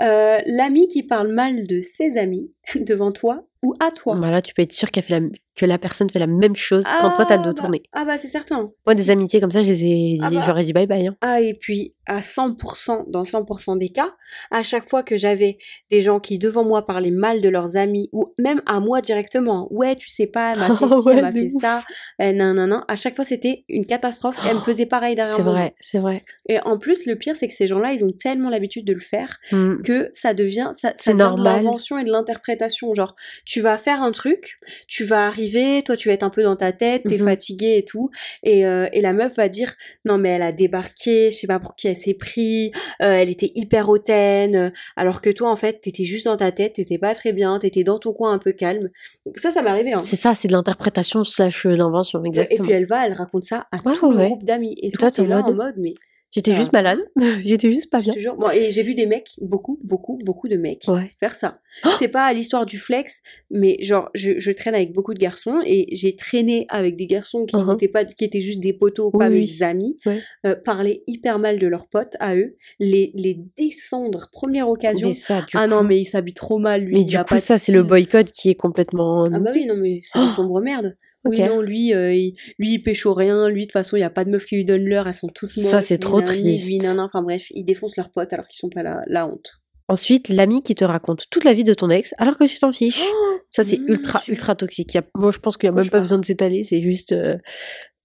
Euh, 0.00 0.40
L'ami 0.46 0.88
qui 0.88 1.02
parle 1.02 1.32
mal 1.32 1.66
de 1.66 1.80
ses 1.82 2.18
amis 2.18 2.52
devant 2.74 3.12
toi 3.12 3.46
ou 3.62 3.74
à 3.80 3.90
toi. 3.90 4.14
Voilà, 4.16 4.42
tu 4.42 4.54
peux 4.54 4.62
être 4.62 4.72
sûr 4.72 4.90
qu'elle 4.90 5.02
fait 5.04 5.18
la- 5.20 5.26
que 5.56 5.64
la 5.64 5.78
personne 5.78 6.10
fait 6.10 6.18
la 6.18 6.26
même 6.26 6.54
chose 6.54 6.84
quand 7.00 7.12
toi 7.16 7.24
t'as 7.24 7.38
le 7.38 7.42
dos 7.42 7.50
bah- 7.54 7.54
tourné. 7.62 7.82
Ah 7.94 8.04
bah 8.04 8.18
c'est 8.18 8.28
certain. 8.28 8.70
Moi, 8.84 8.94
des 8.94 9.10
amitiés 9.10 9.40
comme 9.40 9.50
ça, 9.52 9.60
ai, 9.62 10.18
Ah 10.22 10.30
bah. 10.30 10.42
j'aurais 10.44 10.64
dit 10.64 10.74
bye 10.74 10.86
bye. 10.86 11.06
hein. 11.06 11.16
Ah 11.22 11.40
et 11.40 11.54
puis 11.54 11.94
à 12.06 12.20
100%, 12.20 13.04
dans 13.08 13.24
100% 13.24 13.76
des 13.78 13.88
cas, 13.88 14.14
à 14.50 14.62
chaque 14.62 14.88
fois 14.88 15.02
que 15.02 15.16
j'avais 15.16 15.56
des 15.90 16.02
gens 16.02 16.20
qui 16.20 16.38
devant 16.38 16.62
moi 16.64 16.86
parlaient 16.86 17.10
mal 17.10 17.40
de 17.40 17.48
leurs 17.48 17.76
amis 17.76 18.08
ou 18.12 18.32
même 18.38 18.60
à 18.66 18.80
moi 18.80 19.00
directement, 19.00 19.66
ouais 19.72 19.96
tu 19.96 20.08
sais 20.08 20.26
pas, 20.26 20.52
elle 20.52 20.58
m'a 20.58 20.66
fait 20.76 20.84
Ah 20.84 21.00
ci, 21.00 21.08
ouais, 21.08 21.14
elle 21.16 21.22
m'a 21.22 21.32
fait 21.32 21.40
ouf. 21.50 21.60
ça, 21.60 21.84
euh, 22.20 22.32
non 22.32 22.52
non 22.54 22.66
non, 22.66 22.82
à 22.86 22.96
chaque 22.96 23.16
fois 23.16 23.24
c'était 23.24 23.64
une 23.68 23.86
catastrophe 23.86 24.36
elle 24.46 24.56
me 24.58 24.62
faisait 24.62 24.86
pareil 24.86 25.16
derrière 25.16 25.34
C'est 25.34 25.42
vrai, 25.42 25.72
c'est 25.80 25.98
vrai. 25.98 26.24
Et 26.48 26.60
en 26.60 26.78
plus 26.78 27.06
le 27.06 27.16
pire 27.16 27.34
c'est 27.36 27.48
que 27.48 27.54
ces 27.54 27.66
gens-là 27.66 27.92
ils 27.92 28.04
ont 28.04 28.12
tellement 28.12 28.50
l'habitude 28.50 28.84
de 28.86 28.92
le 28.92 29.00
faire 29.00 29.38
Mm. 29.50 29.82
que 29.82 30.10
ça 30.12 30.34
devient 30.34 30.70
ça, 30.74 30.92
ça 30.96 31.12
devient 31.14 31.34
de 31.38 31.42
l'invention 31.42 31.96
et 31.98 32.04
de 32.04 32.10
l'interprétation 32.10 32.92
genre 32.94 33.14
tu 33.46 33.60
vas 33.62 33.78
faire 33.78 34.02
un 34.02 34.12
truc 34.12 34.58
tu 34.88 35.04
vas 35.04 35.26
arriver 35.26 35.82
toi 35.82 35.96
tu 35.96 36.08
vas 36.08 36.14
être 36.14 36.22
un 36.24 36.30
peu 36.30 36.42
dans 36.42 36.56
ta 36.56 36.72
tête 36.72 37.04
t'es 37.08 37.16
Mhm. 37.16 37.24
fatigué 37.24 37.76
et 37.78 37.84
tout 37.84 38.10
et, 38.42 38.66
euh, 38.66 38.88
et 38.92 39.00
la 39.00 39.12
meuf 39.14 39.36
va 39.36 39.48
dire 39.48 39.72
non 40.04 40.18
mais 40.18 40.28
elle 40.30 40.42
a 40.42 40.52
débarqué 40.52 41.30
je 41.30 41.36
sais 41.36 41.46
pas 41.46 41.58
pour 41.58 41.76
qui 41.76 41.88
elle 41.88 41.96
s'est 41.96 42.12
pris 42.14 42.72
euh, 43.02 43.12
elle 43.12 43.30
était 43.30 43.52
hyper 43.54 43.88
hautaine 43.88 44.56
euh, 44.56 44.70
alors 44.96 45.20
que 45.22 45.30
toi 45.30 45.50
en 45.50 45.56
fait 45.56 45.80
t'étais 45.80 46.04
juste 46.04 46.26
dans 46.26 46.36
ta 46.36 46.52
tête 46.52 46.74
t'étais 46.74 46.98
pas 46.98 47.14
très 47.14 47.32
bien 47.32 47.58
t'étais 47.58 47.84
dans 47.84 47.98
ton 47.98 48.12
coin 48.12 48.32
un 48.32 48.38
peu 48.38 48.52
calme 48.52 48.90
Donc 49.24 49.38
ça 49.38 49.50
ça 49.50 49.62
m'est 49.62 49.70
arrivé 49.70 49.92
hein. 49.92 49.98
C'est 50.00 50.16
ça, 50.16 50.34
c'est 50.34 50.48
de 50.48 50.52
l'interprétation 50.52 51.22
slash 51.24 51.64
euh, 51.66 51.76
l'invention, 51.76 52.22
et 52.24 52.28
exactement. 52.28 52.64
puis 52.64 52.72
elle 52.74 52.86
va 52.86 53.06
elle 53.06 53.12
raconte 53.14 53.44
ça 53.44 53.66
à 53.70 53.76
Ouais, 53.86 53.94
tout 53.94 54.10
le 54.10 54.24
groupe 54.26 54.44
d'amis 54.44 54.74
et, 54.82 54.88
Et 54.88 54.90
toi 54.90 55.10
t'es 55.12 55.24
là 55.26 55.40
en 55.44 55.54
mode 55.54 55.74
mais 55.78 55.94
J'étais 56.36 56.52
juste 56.52 56.72
malade, 56.72 56.98
j'étais 57.44 57.70
juste 57.70 57.90
pas 57.90 58.00
bien. 58.00 58.12
te 58.12 58.18
jure 58.20 58.36
Bon, 58.36 58.50
et 58.50 58.70
j'ai 58.70 58.82
vu 58.82 58.94
des 58.94 59.06
mecs 59.06 59.30
beaucoup 59.40 59.78
beaucoup 59.82 60.18
beaucoup 60.22 60.48
de 60.48 60.56
mecs 60.56 60.84
Ouais. 60.86 61.10
faire 61.18 61.34
ça. 61.34 61.54
C'est 61.98 62.08
pas 62.08 62.30
l'histoire 62.34 62.66
du 62.66 62.78
flex, 62.78 63.22
mais 63.50 63.78
genre 63.80 64.10
je, 64.14 64.38
je 64.38 64.50
traîne 64.52 64.74
avec 64.74 64.92
beaucoup 64.92 65.14
de 65.14 65.18
garçons 65.18 65.60
et 65.64 65.86
j'ai 65.96 66.14
traîné 66.14 66.66
avec 66.68 66.94
des 66.96 67.06
garçons 67.06 67.46
qui 67.46 67.56
Mhm. 67.56 67.70
n'étaient 67.70 67.88
pas, 67.88 68.04
qui 68.04 68.24
étaient 68.24 68.40
juste 68.40 68.60
des 68.60 68.74
potos, 68.74 69.10
Oui, 69.14 69.18
pas 69.18 69.30
oui. 69.30 69.40
mes 69.58 69.62
amis, 69.64 69.96
Ouais. 70.04 70.20
euh, 70.44 70.54
parler 70.54 71.02
hyper 71.06 71.38
mal 71.38 71.58
de 71.58 71.66
leurs 71.66 71.88
potes 71.88 72.16
à 72.20 72.36
eux, 72.36 72.54
les 72.78 73.12
les 73.14 73.40
descendre 73.56 74.28
première 74.30 74.68
occasion. 74.68 75.08
Mais 75.08 75.14
ça, 75.14 75.40
du 75.40 75.56
ah 75.56 75.64
coup... 75.64 75.70
non 75.70 75.82
mais 75.82 75.98
il 75.98 76.06
s'habille 76.06 76.34
trop 76.34 76.58
mal 76.58 76.82
lui. 76.82 76.94
mais 76.94 77.00
il 77.00 77.06
du 77.06 77.16
coup, 77.16 77.24
pas 77.24 77.40
ça, 77.40 77.58
c'est 77.58 77.72
le 77.72 77.82
boycott 77.82 78.30
qui 78.30 78.50
est 78.50 78.54
complètement... 78.54 79.24
Ah 79.32 79.38
bah 79.38 79.52
oui 79.54 79.64
non 79.66 79.76
mais 79.76 80.00
c'est 80.04 80.18
une 80.18 80.28
sombre 80.30 80.60
merde. 80.60 80.96
Oui 81.28 81.40
non 81.42 81.60
lui 81.60 81.92
euh, 81.94 82.14
il, 82.14 82.36
lui 82.58 82.74
il 82.74 82.78
pécho 82.82 83.12
rien, 83.14 83.48
lui 83.48 83.62
de 83.62 83.66
toute 83.66 83.72
façon 83.72 83.96
il 83.96 84.00
y 84.00 84.04
a 84.04 84.10
pas 84.10 84.24
de 84.24 84.30
meufs 84.30 84.44
qui 84.46 84.56
lui 84.56 84.64
donnent 84.64 84.84
l'heure, 84.88 85.06
elles 85.08 85.14
sont 85.14 85.28
toutes 85.28 85.56
moches. 85.56 85.70
Ça, 85.70 85.80
c'est 85.80 85.98
trop 85.98 86.20
nanani, 86.20 86.42
triste. 86.42 86.68
Lui 86.68 86.78
nana, 86.78 87.04
enfin 87.04 87.22
bref 87.22 87.46
ils 87.50 87.64
défoncent 87.64 87.96
leurs 87.96 88.10
potes 88.10 88.32
alors 88.32 88.46
qu'ils 88.46 88.58
sont 88.58 88.70
pas 88.70 88.82
là, 88.82 89.02
la 89.06 89.26
honte. 89.26 89.50
Ensuite, 89.88 90.28
l'ami 90.28 90.62
qui 90.64 90.74
te 90.74 90.84
raconte 90.84 91.24
toute 91.30 91.44
la 91.44 91.52
vie 91.52 91.62
de 91.62 91.72
ton 91.74 91.90
ex 91.90 92.12
alors 92.18 92.36
que 92.36 92.44
tu 92.44 92.58
t'en 92.58 92.72
fiches. 92.72 93.02
ça, 93.50 93.62
c'est 93.62 93.78
mmh, 93.78 93.88
ultra, 93.88 94.20
ultra 94.26 94.54
toxique. 94.56 94.92
Il 94.94 94.96
y 94.96 95.00
a- 95.00 95.06
Moi, 95.16 95.30
je 95.30 95.38
pense 95.38 95.56
qu'il 95.56 95.68
n'y 95.70 95.76
a 95.76 95.80
même 95.80 95.88
pas 95.90 96.00
besoin 96.00 96.18
de 96.18 96.24
s'étaler, 96.24 96.64
c'est 96.64 96.82
juste... 96.82 97.12
euh, 97.12 97.36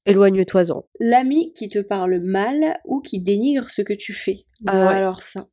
Éloigne-toi-en. 0.05 0.85
L'ami 0.99 1.53
qui 1.53 1.67
te 1.67 1.79
parle 1.79 2.19
mal 2.23 2.79
ou 2.85 3.01
qui 3.01 3.19
dénigre 3.19 3.69
ce 3.69 3.81
que 3.81 3.93
tu 3.93 4.13
fais. 4.13 4.45
Ah, 4.65 4.87
Ouais. 4.87 4.93
Alors 4.95 5.21
ça. 5.21 5.47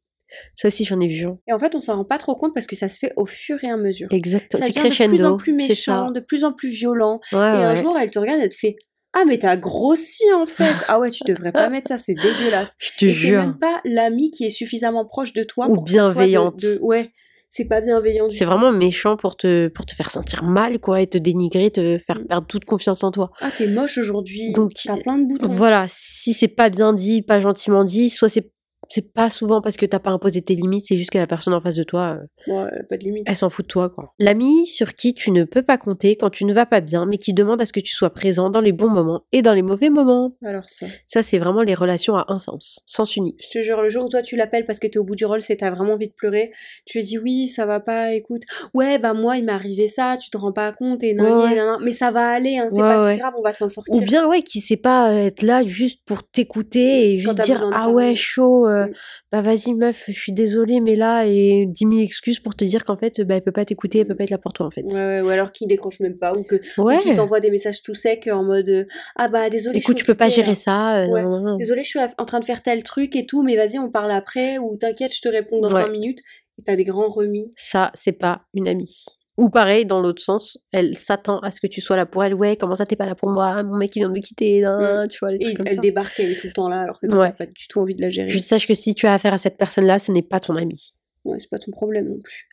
Ça 0.56 0.68
aussi, 0.68 0.84
j'en 0.84 1.00
ai 1.00 1.08
vu. 1.08 1.26
Et 1.46 1.52
en 1.52 1.58
fait, 1.58 1.74
on 1.74 1.80
s'en 1.80 1.96
rend 1.96 2.04
pas 2.04 2.18
trop 2.18 2.34
compte 2.34 2.54
parce 2.54 2.66
que 2.66 2.76
ça 2.76 2.88
se 2.88 2.98
fait 2.98 3.12
au 3.16 3.26
fur 3.26 3.62
et 3.64 3.70
à 3.70 3.76
mesure. 3.76 4.08
Exactement. 4.10 4.62
C'est 4.62 4.68
devient 4.76 4.88
de 4.88 4.94
plus 4.94 5.04
en 5.04 5.06
crescendo. 5.06 5.36
plus 5.36 5.52
méchant, 5.52 6.10
de 6.10 6.20
plus 6.20 6.44
en 6.44 6.52
plus 6.52 6.68
violent. 6.70 7.20
Ouais, 7.32 7.38
et 7.38 7.42
un 7.64 7.74
jour, 7.74 7.96
elle 7.98 8.10
te 8.10 8.18
regarde, 8.18 8.40
elle 8.42 8.48
te 8.50 8.54
fait 8.56 8.76
Ah, 9.14 9.24
mais 9.26 9.38
t'as 9.38 9.56
grossi 9.56 10.24
en 10.34 10.46
fait. 10.46 10.74
ah 10.88 10.98
ouais, 10.98 11.10
tu 11.10 11.22
devrais 11.24 11.52
pas 11.52 11.68
mettre 11.70 11.88
ça, 11.88 11.98
c'est 11.98 12.14
dégueulasse. 12.14 12.74
Je 12.78 12.90
te 12.98 13.04
et 13.06 13.08
c'est 13.10 13.14
jure. 13.14 13.40
même 13.40 13.58
pas 13.58 13.80
l'ami 13.84 14.30
qui 14.30 14.44
est 14.44 14.50
suffisamment 14.50 15.06
proche 15.06 15.32
de 15.32 15.42
toi 15.44 15.68
Ou 15.68 15.74
pour 15.74 15.84
que 15.86 15.90
ça 15.92 15.96
soit 15.96 16.08
de- 16.08 16.14
bienveillante. 16.14 16.60
de- 16.60 16.78
Ouais. 16.82 17.10
C'est 17.50 17.64
pas 17.64 17.80
bienveillant 17.80 18.28
C'est 18.28 18.44
vraiment 18.44 18.72
méchant 18.72 19.16
pour 19.16 19.34
te, 19.34 19.68
pour 19.68 19.86
te 19.86 19.94
faire 19.94 20.10
sentir 20.10 20.42
mal, 20.42 20.78
quoi, 20.80 21.00
et 21.00 21.06
te 21.06 21.16
dénigrer, 21.16 21.70
te 21.70 21.96
faire 21.96 22.18
Mm. 22.20 22.26
perdre 22.26 22.46
toute 22.46 22.66
confiance 22.66 23.02
en 23.02 23.10
toi. 23.10 23.30
Ah, 23.40 23.50
t'es 23.56 23.68
moche 23.68 23.96
aujourd'hui. 23.96 24.52
Donc, 24.52 24.72
T'as 24.84 24.98
plein 24.98 25.16
de 25.16 25.26
boutons. 25.26 25.46
Voilà, 25.48 25.86
si 25.88 26.34
c'est 26.34 26.46
pas 26.48 26.68
bien 26.68 26.92
dit, 26.92 27.22
pas 27.22 27.40
gentiment 27.40 27.84
dit, 27.84 28.10
soit 28.10 28.28
c'est 28.28 28.50
c'est 28.88 29.12
pas 29.12 29.30
souvent 29.30 29.60
parce 29.60 29.76
que 29.76 29.86
t'as 29.86 29.98
pas 29.98 30.10
imposé 30.10 30.42
tes 30.42 30.54
limites, 30.54 30.86
c'est 30.88 30.96
juste 30.96 31.10
que 31.10 31.18
la 31.18 31.26
personne 31.26 31.54
en 31.54 31.60
face 31.60 31.74
de 31.74 31.82
toi, 31.82 32.18
euh, 32.48 32.52
Ouais, 32.52 32.70
pas 32.88 32.96
de 32.96 33.04
limite. 33.04 33.24
elle 33.28 33.36
s'en 33.36 33.50
fout 33.50 33.64
de 33.66 33.68
toi, 33.68 33.88
quoi. 33.90 34.14
L'ami 34.18 34.66
sur 34.66 34.94
qui 34.94 35.14
tu 35.14 35.30
ne 35.30 35.44
peux 35.44 35.62
pas 35.62 35.76
compter 35.78 36.16
quand 36.16 36.30
tu 36.30 36.44
ne 36.44 36.52
vas 36.54 36.66
pas 36.66 36.80
bien, 36.80 37.04
mais 37.06 37.18
qui 37.18 37.32
demande 37.34 37.60
à 37.60 37.66
ce 37.66 37.72
que 37.72 37.80
tu 37.80 37.94
sois 37.94 38.10
présent 38.10 38.50
dans 38.50 38.60
les 38.60 38.72
bons 38.72 38.88
moments 38.88 39.22
et 39.32 39.42
dans 39.42 39.52
les 39.54 39.62
mauvais 39.62 39.90
moments. 39.90 40.34
Alors 40.44 40.64
ça. 40.68 40.86
Ça, 41.06 41.22
c'est 41.22 41.38
vraiment 41.38 41.62
les 41.62 41.74
relations 41.74 42.16
à 42.16 42.24
un 42.28 42.38
sens, 42.38 42.80
sens 42.86 43.16
unique. 43.16 43.44
Je 43.52 43.58
te 43.58 43.62
jure, 43.62 43.82
le 43.82 43.88
jour 43.88 44.04
où 44.06 44.08
toi 44.08 44.22
tu 44.22 44.36
l'appelles 44.36 44.66
parce 44.66 44.78
que 44.78 44.86
t'es 44.86 44.98
au 44.98 45.04
bout 45.04 45.16
du 45.16 45.24
rôle, 45.26 45.40
c'est 45.40 45.56
t'as 45.56 45.70
vraiment 45.70 45.92
envie 45.94 46.08
de 46.08 46.14
pleurer, 46.14 46.50
tu 46.86 46.98
lui 46.98 47.04
dis 47.04 47.18
oui, 47.18 47.48
ça 47.48 47.66
va 47.66 47.80
pas, 47.80 48.12
écoute, 48.14 48.42
ouais, 48.74 48.98
bah 48.98 49.12
moi 49.14 49.36
il 49.36 49.44
m'est 49.44 49.52
arrivé 49.52 49.86
ça, 49.86 50.16
tu 50.16 50.30
te 50.30 50.36
rends 50.38 50.52
pas 50.52 50.72
compte, 50.72 51.02
et 51.02 51.14
nan, 51.14 51.26
Ouais, 51.36 51.60
mais 51.84 51.92
ça 51.92 52.10
va 52.10 52.28
aller, 52.30 52.58
hein, 52.58 52.68
c'est 52.70 52.76
Ouais, 52.76 52.88
pas 52.88 53.12
si 53.12 53.18
grave, 53.18 53.34
on 53.38 53.42
va 53.42 53.52
s'en 53.52 53.66
Ou 53.66 53.68
sortir. 53.68 54.02
bien, 54.02 54.28
ouais, 54.28 54.42
qui 54.42 54.60
sait 54.60 54.76
pas 54.76 55.12
être 55.12 55.42
là 55.42 55.62
juste 55.62 56.00
pour 56.06 56.22
t'écouter 56.22 57.12
et 57.12 57.18
juste 57.18 57.40
dire 57.42 57.68
Ah 57.74 57.90
ouais, 57.90 58.14
chaud, 58.14 58.66
euh, 58.66 58.77
Mm. 58.86 58.92
bah 59.32 59.42
vas-y 59.42 59.74
meuf, 59.74 60.04
je 60.06 60.12
suis 60.18 60.32
désolée, 60.32 60.80
mais 60.80 60.94
là, 60.94 61.24
et 61.26 61.66
10 61.66 61.84
000 61.86 61.98
excuses 62.00 62.38
pour 62.38 62.54
te 62.54 62.64
dire 62.64 62.84
qu'en 62.84 62.96
fait, 62.96 63.20
bah, 63.22 63.34
elle 63.36 63.42
peut 63.42 63.52
pas 63.52 63.64
t'écouter, 63.64 63.98
elle 63.98 64.06
peut 64.06 64.14
pas 64.14 64.24
être 64.24 64.30
là 64.30 64.38
pour 64.38 64.52
toi, 64.52 64.66
en 64.66 64.70
fait. 64.70 64.82
Ouais, 64.82 64.94
ouais, 64.94 65.20
ou 65.22 65.28
alors 65.28 65.52
qu'il 65.52 65.66
décroche 65.68 66.00
même 66.00 66.16
pas, 66.18 66.32
ou 66.34 66.44
que 66.44 66.56
Ouais. 66.80 66.96
ou 66.96 66.98
qu'il 67.00 67.14
t'envoie 67.16 67.40
des 67.40 67.50
messages 67.50 67.82
tout 67.82 67.94
secs 67.94 68.28
en 68.32 68.44
mode 68.44 68.68
euh, 68.68 68.84
ah 69.16 69.28
bah 69.28 69.50
désolé, 69.50 69.78
Écoute, 69.78 69.96
je 69.98 70.04
tu 70.04 70.06
peux 70.06 70.14
pas 70.14 70.28
gérer 70.28 70.54
ça. 70.54 71.02
euh, 71.02 71.06
Ouais. 71.08 71.22
non, 71.22 71.30
non, 71.30 71.40
non. 71.40 71.56
Désolé, 71.56 71.82
je 71.84 71.88
suis 71.88 71.98
en 71.98 72.24
train 72.24 72.40
de 72.40 72.44
faire 72.44 72.62
tel 72.62 72.82
truc 72.82 73.16
et 73.16 73.26
tout, 73.26 73.42
mais 73.42 73.56
vas-y, 73.56 73.78
on 73.78 73.90
parle 73.90 74.12
après, 74.12 74.58
ou 74.58 74.76
t'inquiète, 74.76 75.12
je 75.14 75.20
te 75.20 75.28
réponds 75.28 75.60
dans 75.60 75.68
Ouais. 75.72 75.82
5 75.82 75.90
minutes. 75.90 76.20
Et 76.58 76.62
t'as 76.64 76.74
des 76.74 76.84
grands 76.84 77.08
remis. 77.08 77.52
Ça, 77.56 77.92
c'est 77.94 78.10
pas 78.12 78.42
une 78.52 78.66
amie. 78.66 79.04
Ou 79.38 79.48
pareil, 79.50 79.86
dans 79.86 80.00
l'autre 80.00 80.20
sens, 80.20 80.58
elle 80.72 80.98
s'attend 80.98 81.38
à 81.38 81.50
ce 81.50 81.60
que 81.60 81.66
tu 81.68 81.80
sois 81.80 81.96
là 81.96 82.04
pour 82.06 82.24
elle. 82.24 82.34
Ouais, 82.34 82.56
comment 82.56 82.74
ça 82.74 82.84
t'es 82.84 82.96
pas 82.96 83.06
là 83.06 83.14
pour 83.14 83.30
moi? 83.30 83.62
Mon 83.62 83.78
mec 83.78 83.94
il 83.96 84.00
vient 84.00 84.08
de 84.08 84.14
me 84.14 84.20
quitter, 84.20 84.60
nan, 84.60 84.78
nan, 84.80 85.08
tu 85.08 85.18
vois, 85.20 85.30
les 85.30 85.36
Et 85.36 85.44
trucs 85.44 85.56
comme 85.58 85.66
elle 85.68 85.76
ça. 85.76 85.80
débarque, 85.80 86.18
elle 86.20 86.32
est 86.32 86.36
tout 86.40 86.48
le 86.48 86.52
temps 86.52 86.68
là, 86.68 86.80
alors 86.82 87.00
que 87.00 87.06
toi, 87.06 87.18
Ouais. 87.18 87.32
pas 87.32 87.46
du 87.46 87.68
tout 87.68 87.78
envie 87.80 87.94
de 87.94 88.02
la 88.02 88.10
gérer. 88.10 88.28
Puis 88.28 88.42
sache 88.42 88.66
que 88.66 88.74
si 88.74 88.94
tu 88.96 89.06
as 89.06 89.14
affaire 89.14 89.32
à 89.32 89.38
cette 89.38 89.56
personne-là, 89.56 89.98
ce 90.00 90.10
n'est 90.12 90.22
pas 90.22 90.40
ton 90.40 90.56
ami. 90.56 90.92
Ouais, 91.24 91.38
c'est 91.38 91.48
pas 91.48 91.58
ton 91.60 91.70
problème 91.70 92.08
non 92.08 92.20
plus. 92.20 92.48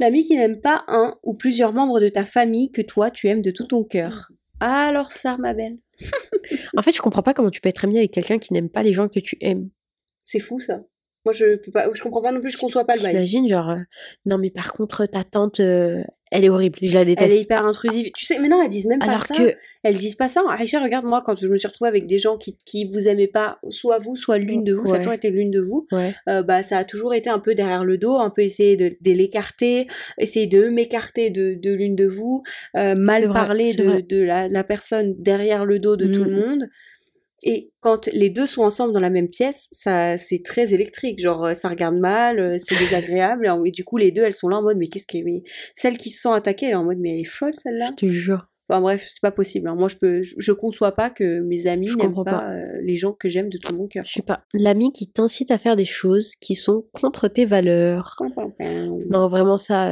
L'ami 0.00 0.22
qui 0.24 0.34
n'aime 0.36 0.60
pas 0.60 0.84
un 0.88 1.14
ou 1.22 1.34
plusieurs 1.34 1.72
membres 1.74 2.00
de 2.00 2.08
ta 2.08 2.24
famille 2.24 2.70
que 2.72 2.80
toi 2.82 3.10
tu 3.10 3.28
aimes 3.28 3.42
de 3.42 3.50
tout 3.50 3.66
ton 3.66 3.84
cœur. 3.84 4.30
Alors 4.60 5.12
ça, 5.12 5.36
ma 5.38 5.52
belle. 5.54 5.76
En 6.76 6.82
fait, 6.82 6.92
je 6.92 7.02
comprends 7.02 7.22
pas 7.22 7.34
comment 7.34 7.50
tu 7.50 7.60
peux 7.60 7.68
être 7.68 7.84
ami 7.84 7.98
avec 7.98 8.12
quelqu'un 8.12 8.38
qui 8.38 8.52
n'aime 8.54 8.70
pas 8.70 8.82
les 8.82 8.92
gens 8.94 9.08
que 9.08 9.20
tu 9.20 9.36
aimes. 9.42 9.68
C'est 10.24 10.40
fou 10.40 10.60
ça. 10.60 10.80
Moi 11.28 11.32
je 11.34 11.56
peux 11.56 11.70
pas, 11.70 11.88
je 11.92 12.00
comprends 12.02 12.22
pas 12.22 12.32
non 12.32 12.40
plus, 12.40 12.48
je 12.50 12.56
conçois 12.56 12.86
pas 12.86 12.94
le 12.94 13.02
bail. 13.02 13.12
T'imagines, 13.12 13.46
genre, 13.46 13.68
euh, 13.68 13.76
non 14.24 14.38
mais 14.38 14.48
par 14.50 14.72
contre, 14.72 15.04
ta 15.04 15.24
tante, 15.24 15.60
euh, 15.60 16.02
elle 16.30 16.44
est 16.44 16.48
horrible, 16.48 16.78
je 16.80 16.94
la 16.94 17.00
Elle 17.02 17.06
déteste. 17.08 17.34
est 17.36 17.40
hyper 17.42 17.66
intrusive. 17.66 18.10
Tu 18.16 18.24
sais, 18.24 18.38
mais 18.38 18.48
non, 18.48 18.62
elles 18.62 18.68
disent 18.68 18.86
même 18.86 19.02
Alors 19.02 19.26
pas 19.26 19.34
ça. 19.34 19.42
Elles 19.82 19.96
disent 19.98 20.14
pas 20.14 20.28
ça. 20.28 20.42
Aïcha, 20.58 20.80
regarde 20.82 21.04
moi 21.04 21.22
quand 21.24 21.38
je 21.38 21.46
me 21.48 21.56
suis 21.58 21.68
retrouvée 21.68 21.88
avec 21.88 22.06
des 22.06 22.18
gens 22.18 22.36
qui, 22.38 22.56
qui 22.64 22.84
vous 22.90 23.08
aimaient 23.08 23.26
pas, 23.28 23.58
soit 23.70 23.98
vous, 23.98 24.16
soit 24.16 24.38
l'une 24.38 24.64
de 24.64 24.72
vous, 24.74 24.86
ça 24.86 24.92
a 24.92 24.94
Ouais. 24.94 24.98
toujours 25.00 25.12
été 25.14 25.30
l'une 25.30 25.50
de 25.50 25.60
vous. 25.60 25.86
ouais, 25.92 26.14
euh, 26.28 26.42
bah 26.42 26.62
ça 26.62 26.78
a 26.78 26.84
toujours 26.84 27.12
été 27.14 27.28
un 27.30 27.38
peu 27.40 27.54
derrière 27.54 27.84
le 27.84 27.98
dos, 27.98 28.16
un 28.16 28.30
peu 28.30 28.42
essayer 28.42 28.76
de, 28.76 28.88
de 29.00 29.12
l'écarter, 29.12 29.86
essayer 30.18 30.46
de 30.46 30.68
m'écarter 30.68 31.28
de, 31.30 31.54
de 31.54 31.72
l'une 31.74 31.94
de 31.96 32.06
vous, 32.06 32.42
mal 32.74 33.24
vrai, 33.24 33.32
parler 33.32 33.74
de, 33.74 34.22
la, 34.22 34.48
la 34.48 34.64
personne 34.64 35.14
derrière 35.18 35.64
le 35.66 35.78
dos 35.78 35.96
de 35.96 36.06
tout 36.06 36.24
le 36.24 36.30
monde. 36.30 36.64
Et 37.42 37.70
quand 37.80 38.08
les 38.12 38.30
deux 38.30 38.46
sont 38.46 38.62
ensemble 38.62 38.92
dans 38.92 39.00
la 39.00 39.10
même 39.10 39.28
pièce, 39.28 39.68
ça 39.70 40.16
c'est 40.16 40.42
très 40.44 40.74
électrique, 40.74 41.20
genre 41.20 41.44
euh, 41.44 41.54
ça 41.54 41.68
regarde 41.68 41.96
mal, 41.96 42.40
euh, 42.40 42.56
c'est 42.60 42.76
désagréable, 42.78 43.50
et, 43.64 43.70
du 43.70 43.84
coup 43.84 43.96
les 43.96 44.10
deux 44.10 44.22
elles 44.22 44.32
sont 44.32 44.48
là 44.48 44.58
en 44.58 44.62
mode 44.62 44.76
mais 44.76 44.88
qu'est-ce 44.88 45.06
qu'elle 45.06 45.24
mais 45.24 45.42
celle 45.74 45.98
qui 45.98 46.10
se 46.10 46.20
sent 46.22 46.32
attaquée 46.32 46.66
elle 46.66 46.72
est 46.72 46.76
en 46.76 46.84
mode 46.84 46.98
mais 46.98 47.10
elle 47.10 47.20
est 47.20 47.24
folle 47.24 47.54
celle-là. 47.54 47.90
je 47.92 48.06
te 48.06 48.06
jure. 48.06 48.48
Enfin 48.70 48.82
bref 48.82 49.08
c'est 49.10 49.22
pas 49.22 49.30
possible. 49.30 49.68
hein. 49.68 49.76
Moi 49.78 49.88
je 49.88 49.96
peux 49.96 50.22
je, 50.22 50.34
je 50.36 50.52
conçois 50.52 50.92
pas 50.92 51.10
que 51.10 51.46
mes 51.46 51.66
amis 51.66 51.94
n'aiment 51.96 52.14
pas, 52.14 52.24
pas. 52.24 52.50
euh, 52.50 52.80
les 52.82 52.96
gens 52.96 53.12
que 53.12 53.28
j'aime 53.28 53.48
de 53.48 53.56
tout 53.58 53.74
mon 53.74 53.86
cœur. 53.86 54.04
Je 54.04 54.12
sais 54.12 54.22
pas. 54.22 54.44
L'ami 54.52 54.92
qui 54.92 55.06
t'incite 55.10 55.50
à 55.50 55.58
faire 55.58 55.76
des 55.76 55.86
choses 55.86 56.34
qui 56.36 56.54
sont 56.54 56.84
contre 56.92 57.28
tes 57.28 57.44
valeurs. 57.46 58.16
Non, 59.10 59.28
vraiment 59.28 59.56
ça, 59.56 59.90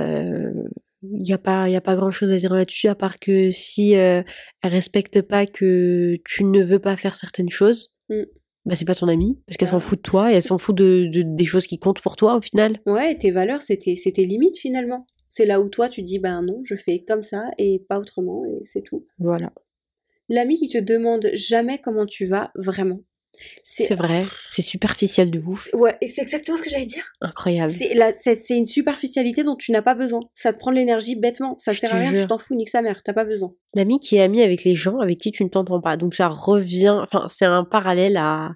il 1.12 1.22
n'y 1.22 1.32
a 1.32 1.38
pas, 1.38 1.68
y 1.68 1.76
a 1.76 1.80
pas 1.80 1.96
grand-chose 1.96 2.32
à 2.32 2.36
dire 2.36 2.54
là-dessus, 2.54 2.88
à 2.88 2.94
part 2.94 3.18
que 3.18 3.50
si 3.50 3.96
euh, 3.96 4.22
elle 4.62 4.70
respecte 4.72 5.22
pas 5.22 5.46
que 5.46 6.16
tu 6.25 6.44
ne 6.44 6.62
veux 6.62 6.78
pas 6.78 6.96
faire 6.96 7.14
certaines 7.16 7.50
choses, 7.50 7.94
Mm. 8.08 8.22
bah 8.64 8.75
c'est 8.76 8.84
pas 8.84 8.94
ton 8.94 9.08
amie, 9.08 9.38
parce 9.46 9.56
qu'elle 9.56 9.68
Ah. 9.68 9.72
s'en 9.72 9.80
fout 9.80 9.98
de 9.98 10.02
toi, 10.02 10.32
et 10.32 10.36
elle 10.36 10.42
s'en 10.42 10.58
fout 10.58 10.76
de, 10.76 11.08
de- 11.12 11.22
des 11.26 11.44
choses 11.44 11.66
qui 11.66 11.78
comptent 11.78 12.00
pour 12.00 12.14
toi 12.16 12.36
au 12.36 12.40
final. 12.40 12.80
Ouais, 12.86 13.16
tes 13.18 13.30
valeurs, 13.32 13.62
c'était 13.62 13.96
c'était 13.96 14.22
limite 14.25 14.56
finalement. 14.58 15.06
C'est 15.28 15.44
là 15.46 15.60
où 15.60 15.68
toi 15.68 15.88
tu 15.88 16.02
dis 16.02 16.18
ben 16.18 16.40
non, 16.42 16.60
je 16.64 16.76
fais 16.76 17.04
comme 17.06 17.22
ça 17.25 17.50
et 17.58 17.82
pas 17.88 17.98
autrement 17.98 18.44
et 18.44 18.62
c'est 18.62 18.82
tout. 18.82 19.04
Voilà, 19.18 19.52
L'ami 20.28 20.56
qui 20.56 20.68
te 20.68 20.78
demande 20.78 21.30
jamais 21.34 21.78
comment 21.80 22.06
tu 22.06 22.26
vas 22.26 22.50
vraiment. 22.56 23.00
C'est 23.62 23.95
vrai, 23.95 24.26
c'est 24.50 24.62
superficiel 24.62 25.31
de 25.31 25.38
ouf, 25.40 25.69
Ouais, 25.73 25.97
et 26.00 26.09
c'est 26.09 26.23
exactement 26.23 26.57
ce 26.57 26.62
que 26.62 26.71
j'allais 26.71 26.87
dire. 26.87 27.05
incroyable. 27.21 27.73
C'est 27.73 28.57
une 28.57 28.64
superficialité 28.64 29.45
dont 29.45 29.57
tu 29.57 29.73
n'as 29.73 29.83
pas 29.83 29.95
besoin. 29.95 30.21
Ça 30.35 30.52
te 30.52 30.59
prend 30.59 30.71
de 30.71 30.76
l'énergie 30.76 31.16
bêtement. 31.16 31.57
Ça 31.59 31.73
Je 31.73 31.81
sert 31.81 31.95
à 31.95 31.99
rien, 31.99 32.12
tu 32.14 32.26
t'en 32.26 32.38
fous, 32.38 32.55
nique 32.55 32.69
sa 32.69 32.83
mère, 32.83 33.02
t'as 33.02 33.12
pas 33.12 33.25
besoin. 33.25 33.52
L'ami 33.75 34.00
qui 34.00 34.16
est 34.16 34.23
ami 34.23 34.43
avec 34.43 34.64
les 34.64 34.75
gens 34.75 34.99
avec 35.00 35.19
qui 35.19 35.33
tu 35.33 35.45
ne 35.45 35.49
t'entends 35.49 35.81
pas, 35.81 35.97
donc 35.97 36.14
ça 36.14 36.28
revient, 36.28 36.99
enfin 37.02 37.26
c'est 37.28 37.45
un 37.45 37.64
parallèle 37.64 38.16
à... 38.16 38.52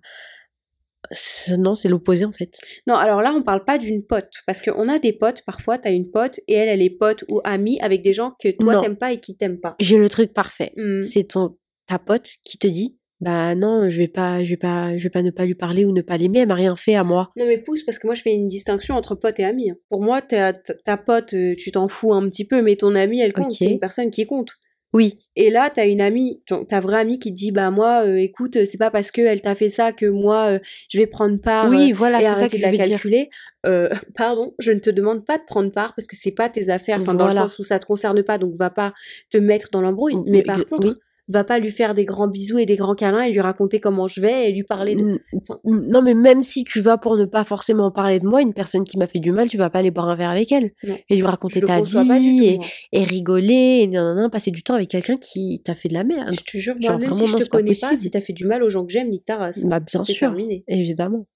Non, 1.58 1.74
c'est 1.74 1.88
l'opposé 1.88 2.24
en 2.24 2.30
fait. 2.32 2.58
Non, 2.86 2.94
alors 2.94 3.20
là, 3.22 3.32
on 3.34 3.42
parle 3.42 3.64
pas 3.64 3.78
d'une 3.78 4.04
pote. 4.04 4.30
Parce 4.46 4.62
qu'on 4.62 4.88
a 4.88 4.98
des 4.98 5.12
potes, 5.12 5.42
parfois, 5.44 5.78
t'as 5.78 5.90
une 5.90 6.10
pote 6.10 6.38
et 6.46 6.54
elle, 6.54 6.68
elle 6.68 6.82
est 6.82 6.90
pote 6.90 7.24
ou 7.28 7.40
amie 7.42 7.80
avec 7.80 8.02
des 8.02 8.12
gens 8.12 8.34
que 8.40 8.48
toi 8.50 8.80
t'aimes 8.80 8.96
pas 8.96 9.12
et 9.12 9.18
qui 9.18 9.36
t'aiment 9.36 9.58
pas. 9.60 9.74
J'ai 9.80 9.98
le 9.98 10.08
truc 10.08 10.32
parfait. 10.32 10.72
Hmm. 10.76 11.02
c'est 11.02 11.24
ton 11.24 11.56
ta 11.88 11.98
pote 11.98 12.28
qui 12.44 12.58
te 12.58 12.68
dit 12.68 12.96
bah 13.20 13.54
non 13.54 13.88
je 13.88 13.98
vais 13.98 14.08
pas 14.08 14.42
je 14.44 14.50
vais 14.50 14.56
pas 14.56 14.96
je 14.96 15.02
vais 15.04 15.10
pas 15.10 15.22
ne 15.22 15.30
pas 15.30 15.44
lui 15.44 15.54
parler 15.54 15.84
ou 15.84 15.92
ne 15.92 16.02
pas 16.02 16.16
l'aimer 16.16 16.40
elle 16.40 16.48
m'a 16.48 16.54
rien 16.54 16.74
fait 16.76 16.94
à 16.94 17.04
moi 17.04 17.30
Non 17.36 17.44
mais 17.46 17.58
pousse 17.58 17.82
parce 17.84 17.98
que 17.98 18.06
moi 18.06 18.14
je 18.14 18.22
fais 18.22 18.34
une 18.34 18.48
distinction 18.48 18.94
entre 18.94 19.14
pote 19.14 19.38
et 19.40 19.44
ami. 19.44 19.70
hein. 19.70 19.76
Pour 19.88 20.00
moi 20.02 20.22
ta, 20.22 20.52
ta- 20.54 20.96
pote 20.96 21.34
euh, 21.34 21.54
tu 21.56 21.70
t'en 21.72 21.88
fous 21.88 22.12
un 22.14 22.28
petit 22.28 22.46
peu 22.46 22.62
mais 22.62 22.76
ton 22.76 22.94
amie 22.94 23.20
elle 23.20 23.32
compte, 23.32 23.52
c'est 23.52 23.66
une 23.72 23.80
personne 23.80 24.10
qui 24.10 24.26
compte. 24.26 24.50
oui 24.94 25.18
Et 25.36 25.50
là 25.50 25.70
t'as 25.72 25.86
une 25.86 26.00
amie, 26.00 26.42
ton- 26.46 26.64
ta 26.64 26.80
vraie 26.80 26.98
amie 27.00 27.18
qui 27.18 27.30
te 27.30 27.36
dit 27.36 27.52
bah 27.52 27.70
moi 27.70 28.04
euh, 28.06 28.16
écoute 28.16 28.56
euh, 28.56 28.64
c'est 28.64 28.78
pas 28.78 28.90
parce 28.90 29.10
que 29.10 29.20
elle 29.20 29.42
t'a 29.42 29.54
fait 29.54 29.68
ça 29.68 29.92
que 29.92 30.06
moi 30.06 30.52
euh, 30.54 30.58
je 30.88 30.98
vais 30.98 31.06
prendre 31.06 31.38
part 31.40 31.68
oui 31.70 31.92
voilà 31.92 32.20
c'est 32.20 32.40
ça 32.40 32.46
que 32.48 32.52
de 32.52 32.56
je 32.58 32.62
la 32.62 32.70
dire 32.72 32.78
calculer. 32.88 33.28
Pardon, 34.14 34.54
je 34.58 34.72
ne 34.72 34.78
te 34.78 34.88
demande 34.90 35.26
pas 35.26 35.36
de 35.36 35.44
prendre 35.44 35.70
part 35.70 35.94
parce 35.94 36.06
que 36.06 36.16
c'est 36.16 36.32
pas 36.32 36.48
tes 36.48 36.70
affaires, 36.70 36.98
enfin 37.02 37.12
dans 37.14 37.26
le 37.26 37.34
sens 37.34 37.58
où 37.58 37.62
ça 37.62 37.78
te 37.78 37.84
concerne 37.84 38.22
pas 38.22 38.38
donc 38.38 38.54
va 38.54 38.70
pas 38.70 38.94
te 39.30 39.36
mettre 39.36 39.68
dans 39.70 39.82
l'embrouille. 39.82 40.14
Mais 40.26 40.42
par 40.42 40.56
oui. 40.86 40.94
Va 41.32 41.44
pas 41.44 41.58
lui 41.58 41.70
faire 41.70 41.94
des 41.94 42.04
grands 42.04 42.26
bisous 42.28 42.58
et 42.58 42.66
des 42.66 42.76
grands 42.76 42.94
câlins 42.94 43.22
et 43.22 43.30
lui 43.32 43.40
raconter 43.40 43.78
comment 43.80 44.06
je 44.08 44.20
vais 44.20 44.48
et 44.48 44.52
lui 44.52 44.64
parler 44.64 44.94
de 44.96 45.02
Mm, 45.04 45.18
mm, 45.64 45.86
non 45.88 46.02
mais 46.02 46.14
même 46.14 46.42
si 46.42 46.64
tu 46.64 46.80
vas 46.80 46.98
pour 46.98 47.16
ne 47.16 47.24
pas 47.24 47.44
forcément 47.44 47.90
parler 47.90 48.18
de 48.20 48.26
moi 48.26 48.42
une 48.42 48.52
personne 48.52 48.84
qui 48.84 48.98
m'a 48.98 49.06
fait 49.06 49.18
du 49.20 49.30
mal 49.32 49.48
tu 49.48 49.56
vas 49.56 49.70
pas 49.70 49.78
aller 49.78 49.90
boire 49.90 50.08
un 50.10 50.16
verre 50.16 50.30
avec 50.30 50.50
elle 50.52 50.72
Non. 50.82 50.98
et 51.08 51.16
lui 51.16 51.22
raconter 51.22 51.60
ta 51.60 51.66
pas 51.78 51.80
du 51.82 51.90
vie 51.90 52.56
tout. 52.58 52.62
et, 52.92 53.04
rigoler 53.04 53.80
et 53.82 53.86
nan, 53.86 54.04
nan, 54.04 54.16
nan, 54.16 54.30
passer 54.30 54.50
du 54.50 54.62
temps 54.62 54.74
avec 54.74 54.88
quelqu'un 54.88 55.16
qui 55.16 55.60
t'a 55.64 55.74
fait 55.74 55.88
de 55.88 55.94
la 55.94 56.04
merde 56.04 56.34
Je 56.34 56.40
te 56.40 56.56
jure, 56.58 56.74
Genre, 56.80 56.92
moi, 56.92 57.00
même 57.00 57.10
vraiment, 57.10 57.26
si 57.26 57.32
je 57.32 57.36
te 57.36 57.48
pas 57.48 57.56
connais 57.58 57.72
pas, 57.72 57.88
possible. 57.90 58.00
si 58.00 58.10
t'as 58.10 58.20
fait 58.20 58.32
du 58.32 58.46
mal 58.46 58.62
aux 58.62 58.70
gens 58.70 58.84
que 58.84 58.92
j'aime, 58.92 59.10
nique 59.10 59.24
ta 59.24 59.36
race. 59.36 59.62
bah 59.64 59.80
bien 59.80 60.02
sûr 60.02 60.18
terminé. 60.18 60.64
évidemment 60.68 61.26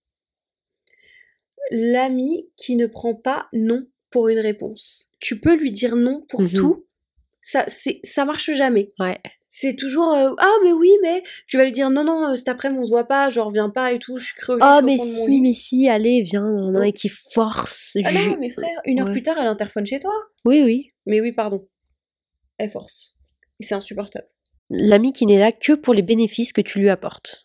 L'ami 1.70 2.46
qui 2.56 2.76
ne 2.76 2.86
prend 2.86 3.14
pas 3.14 3.46
non 3.52 3.86
pour 4.10 4.28
une 4.28 4.38
réponse. 4.38 5.10
Tu 5.20 5.40
peux 5.40 5.56
lui 5.56 5.72
dire 5.72 5.96
non 5.96 6.22
pour 6.28 6.42
Mhm. 6.42 6.48
tout. 6.50 6.84
Ça, 7.42 7.66
ça 8.04 8.24
marche 8.24 8.50
jamais. 8.52 8.88
ouais 9.00 9.18
C'est 9.56 9.76
toujours 9.76 10.12
euh, 10.12 10.32
ah 10.38 10.52
mais 10.64 10.72
oui 10.72 10.90
mais 11.00 11.22
tu 11.46 11.56
vas 11.56 11.62
lui 11.64 11.70
dire 11.70 11.88
non 11.88 12.02
non 12.02 12.26
euh, 12.32 12.34
cet 12.34 12.48
après-midi 12.48 12.80
on 12.80 12.84
se 12.86 12.90
voit 12.90 13.04
pas, 13.06 13.28
je 13.28 13.38
reviens 13.38 13.70
pas 13.70 13.92
et 13.92 14.00
tout, 14.00 14.18
je 14.18 14.26
suis 14.26 14.34
crevée. 14.34 14.60
je 14.60 14.66
oh 14.66 14.72
suis 14.74 14.82
au 14.82 14.86
mais 14.86 14.96
mon 14.96 15.24
si 15.24 15.30
lit. 15.30 15.40
mais 15.42 15.52
si 15.52 15.88
allez 15.88 16.22
viens 16.22 16.42
nan, 16.42 16.72
nan, 16.72 16.82
Oh. 16.82 16.84
et 16.84 16.92
qui 16.92 17.08
force 17.08 17.96
Ah 18.04 18.10
je- 18.10 18.30
non 18.30 18.36
mais 18.40 18.50
frère, 18.50 18.80
une 18.84 18.98
heure 18.98 19.06
Ouais. 19.06 19.12
plus 19.12 19.22
tard 19.22 19.36
elle 19.38 19.46
interphone 19.46 19.86
chez 19.86 20.00
toi. 20.00 20.12
oui 20.44 20.60
oui 20.62 20.90
Mais 21.06 21.20
oui 21.20 21.30
pardon. 21.30 21.68
Elle 22.58 22.70
force. 22.70 23.14
Et 23.60 23.64
c'est 23.64 23.76
insupportable. 23.76 24.26
l'ami 24.70 25.12
qui 25.12 25.24
n'est 25.26 25.38
là 25.38 25.52
que 25.52 25.74
pour 25.74 25.94
les 25.94 26.02
bénéfices 26.02 26.52
que 26.52 26.60
tu 26.60 26.80
lui 26.80 26.90
apportes 26.90 27.44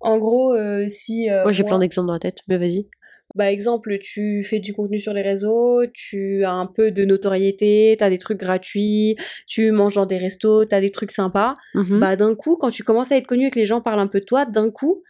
En 0.00 0.18
gros 0.18 0.52
euh, 0.52 0.88
si 0.88 1.30
euh, 1.30 1.44
Moi, 1.44 1.52
j'ai 1.52 1.62
moi- 1.62 1.68
plein 1.70 1.78
d'exemples 1.78 2.08
dans 2.08 2.12
la 2.14 2.18
tête, 2.18 2.38
mais 2.48 2.58
vas-y. 2.58 2.88
Bah 3.34 3.50
exemple, 3.50 3.98
tu 3.98 4.44
fais 4.44 4.60
du 4.60 4.72
contenu 4.72 5.00
sur 5.00 5.12
les 5.12 5.22
réseaux, 5.22 5.82
tu 5.92 6.44
as 6.44 6.52
un 6.52 6.66
peu 6.66 6.92
de 6.92 7.04
notoriété, 7.04 7.96
t'as 7.98 8.08
des 8.08 8.18
trucs 8.18 8.38
gratuits, 8.38 9.16
tu 9.48 9.72
manges 9.72 9.96
dans 9.96 10.06
des 10.06 10.18
restos, 10.18 10.64
t'as 10.66 10.80
des 10.80 10.90
trucs 10.92 11.10
sympas. 11.10 11.54
Mhm. 11.74 11.98
Bah 11.98 12.14
d'un 12.14 12.36
coup, 12.36 12.56
quand 12.56 12.70
tu 12.70 12.84
commences 12.84 13.10
à 13.10 13.16
être 13.16 13.26
connu 13.26 13.46
et 13.46 13.50
que 13.50 13.58
les 13.58 13.66
gens 13.66 13.80
parlent 13.80 13.98
un 14.00 14.06
peu 14.06 14.20
de 14.20 14.24
toi, 14.24 14.46
d'un 14.46 14.70
coup, 14.70 15.02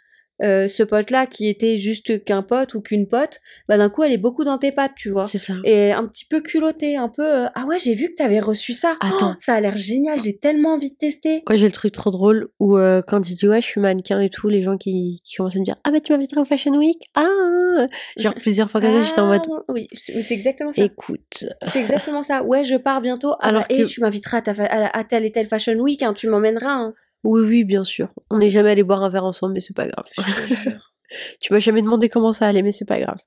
euh, 0.43 0.67
ce 0.69 0.83
pote-là 0.83 1.27
qui 1.27 1.49
était 1.49 1.77
juste 1.77 2.25
qu'un 2.25 2.43
pote 2.43 2.75
ou 2.75 2.81
qu'une 2.81 3.07
pote, 3.07 3.39
bah 3.69 3.79
d'un 3.79 3.89
coup 3.89 4.03
elle 4.03 4.13
est 4.13 4.19
beaucoup 4.19 4.43
dans 4.45 4.59
tes 4.59 4.73
pattes, 4.73 4.93
tu 4.97 5.11
vois. 5.11 5.27
C'est 5.27 5.39
ça. 5.39 5.55
Et 5.65 5.93
un 5.93 6.07
petit 6.07 6.25
peu 6.25 6.41
culotté, 6.41 6.97
un 6.97 7.09
peu 7.09 7.23
euh, 7.45 7.47
ah 7.55 7.65
ouais 7.67 7.79
j'ai 7.79 7.95
vu 7.95 8.09
que 8.11 8.15
t'avais 8.17 8.41
reçu 8.41 8.73
ça. 8.73 8.97
Attends. 9.01 9.33
Oh, 9.33 9.39
ça 9.39 9.55
a 9.55 9.61
l'air 9.61 9.77
génial, 9.77 10.21
j'ai 10.21 10.37
tellement 10.37 10.75
envie 10.75 10.91
de 10.91 10.97
tester. 10.97 11.43
Ouais, 11.49 11.57
j'ai 11.57 11.67
le 11.67 11.73
truc 11.73 11.93
trop 11.93 12.11
drôle 12.11 12.49
où 12.59 12.77
euh, 12.77 13.01
quand 13.07 13.21
tu 13.21 13.35
dis 13.35 13.47
ouais, 13.47 13.61
je 13.61 13.67
suis 13.67 13.81
mannequin 13.81 14.21
et 14.21 14.31
tout, 14.31 14.49
les 14.49 14.63
gens 14.63 14.77
qui, 14.77 15.21
qui 15.25 15.37
commencent 15.37 15.57
à 15.57 15.61
me 15.61 15.65
dire 15.65 15.77
ah 15.85 15.91
bah 15.91 16.01
tu 16.01 16.13
m'inviteras 16.13 16.41
au 16.41 16.45
Fashion 16.45 16.77
Week? 16.77 16.99
Ah 17.15 17.87
Genre 18.17 18.35
plusieurs 18.35 18.71
fois 18.71 18.81
comme 18.81 18.91
ça, 18.93 19.03
j'étais 19.03 19.21
en 19.21 19.27
mode 19.27 19.43
Ah, 19.51 19.63
oui, 19.73 19.87
te- 19.89 20.21
c'est 20.21 20.35
exactement 20.35 20.73
ça. 20.73 20.83
écoute. 20.83 21.47
C'est 21.63 21.81
exactement 21.81 22.23
ça. 22.23 22.43
Ouais, 22.45 22.65
je 22.65 22.77
pars 22.77 23.01
bientôt. 23.01 23.33
Ah 23.41 23.49
Alors 23.49 23.65
bah, 23.69 23.85
tu 23.87 24.01
m'inviteras 24.01 24.39
à, 24.39 24.43
ta 24.43 24.55
fa- 24.55 24.65
à, 24.65 24.81
la- 24.81 24.89
à 24.91 25.05
telle 25.05 25.25
et 25.25 25.33
telle 25.33 25.47
fashion 25.47 25.75
week, 25.75 26.03
hein, 26.03 26.13
tu 26.15 26.29
m'emmèneras. 26.29 26.73
hein. 26.73 26.95
Oui, 27.25 27.41
oui, 27.43 27.65
bien 27.65 27.85
sûr. 27.85 28.13
On 28.31 28.39
n'est 28.39 28.51
jamais 28.51 28.71
allé 28.71 28.83
boire 28.83 29.03
un 29.03 29.09
verre 29.09 29.25
ensemble, 29.25 29.55
mais 29.55 29.61
c'est 29.61 29.75
pas 29.75 29.87
grave. 29.89 30.05
Je 30.17 30.23
te 30.23 30.55
jure. 30.55 30.93
tu 31.41 31.53
m'as 31.53 31.59
jamais 31.59 31.83
demandé 31.83 32.09
comment 32.09 32.33
ça 32.33 32.47
allait, 32.47 32.63
mais 32.63 32.73
c'est 32.73 32.85
pas 32.85 33.01
grave. 33.01 33.19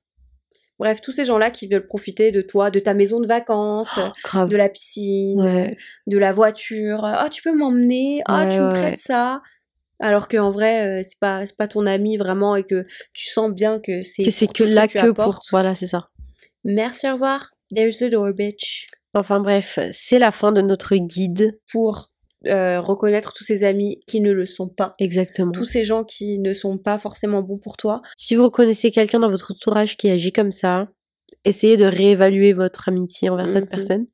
Bref, 0.78 1.00
tous 1.00 1.10
ces 1.10 1.24
gens-là 1.24 1.50
qui 1.50 1.66
veulent 1.66 1.86
profiter 1.88 2.30
de 2.30 2.40
toi, 2.40 2.70
de 2.70 2.78
ta 2.78 2.94
maison 2.94 3.20
de 3.20 3.26
vacances, 3.26 3.98
Oh, 4.34 4.44
de 4.46 4.56
la 4.56 4.68
piscine, 4.68 5.42
Ouais. 5.42 5.76
de 6.06 6.16
la 6.18 6.32
voiture. 6.32 7.00
Ah, 7.04 7.28
tu 7.30 7.42
peux 7.42 7.52
m'emmener. 7.52 8.22
Ah, 8.26 8.44
Ouais, 8.44 8.48
tu 8.54 8.60
me 8.60 8.70
prêtes 8.72 9.00
ça. 9.00 9.42
Alors 10.00 10.28
qu'en 10.28 10.52
vrai, 10.52 11.00
euh, 11.00 11.02
c'est 11.02 11.18
pas, 11.18 11.44
c'est 11.44 11.56
pas 11.56 11.66
ton 11.66 11.84
ami 11.84 12.16
vraiment 12.16 12.54
et 12.54 12.62
que 12.62 12.84
tu 13.12 13.26
sens 13.28 13.50
bien 13.50 13.80
que 13.80 14.02
c'est 14.02 14.22
Que 14.22 14.30
c'est 14.30 14.46
que 14.46 14.62
là 14.62 14.86
tu 14.86 14.96
que 14.98 15.10
pour. 15.10 15.40
Voilà, 15.50 15.74
c'est 15.74 15.88
ça. 15.88 16.08
Merci, 16.62 17.08
au 17.10 17.14
revoir. 17.14 17.50
There's 17.74 17.98
the 17.98 18.04
door, 18.04 18.32
bitch. 18.32 18.86
Enfin 19.14 19.40
bref, 19.40 19.80
c'est 19.92 20.20
la 20.20 20.30
fin 20.30 20.52
de 20.52 20.60
notre 20.60 20.94
guide. 20.94 21.58
Pour 21.72 22.12
euh, 22.46 22.80
reconnaître 22.80 23.32
tous 23.32 23.44
ces 23.44 23.64
amis 23.64 24.00
qui 24.06 24.20
ne 24.20 24.30
le 24.30 24.46
sont 24.46 24.68
pas. 24.68 24.94
Exactement. 24.98 25.52
Tous 25.52 25.64
ces 25.64 25.84
gens 25.84 26.04
qui 26.04 26.38
ne 26.38 26.52
sont 26.52 26.78
pas 26.78 26.98
forcément 26.98 27.42
bons 27.42 27.58
pour 27.58 27.76
toi. 27.76 28.00
Si 28.16 28.34
vous 28.36 28.44
reconnaissez 28.44 28.90
quelqu'un 28.90 29.18
dans 29.18 29.28
votre 29.30 29.52
entourage 29.52 29.96
qui 29.96 30.08
agit 30.08 30.32
comme 30.32 30.52
ça, 30.52 30.88
essayez 31.44 31.76
de 31.76 31.84
réévaluer 31.84 32.52
votre 32.52 32.88
amitié 32.88 33.28
envers 33.30 33.46
Mhm. 33.46 33.52
cette 33.52 33.70
personne. 33.70 34.06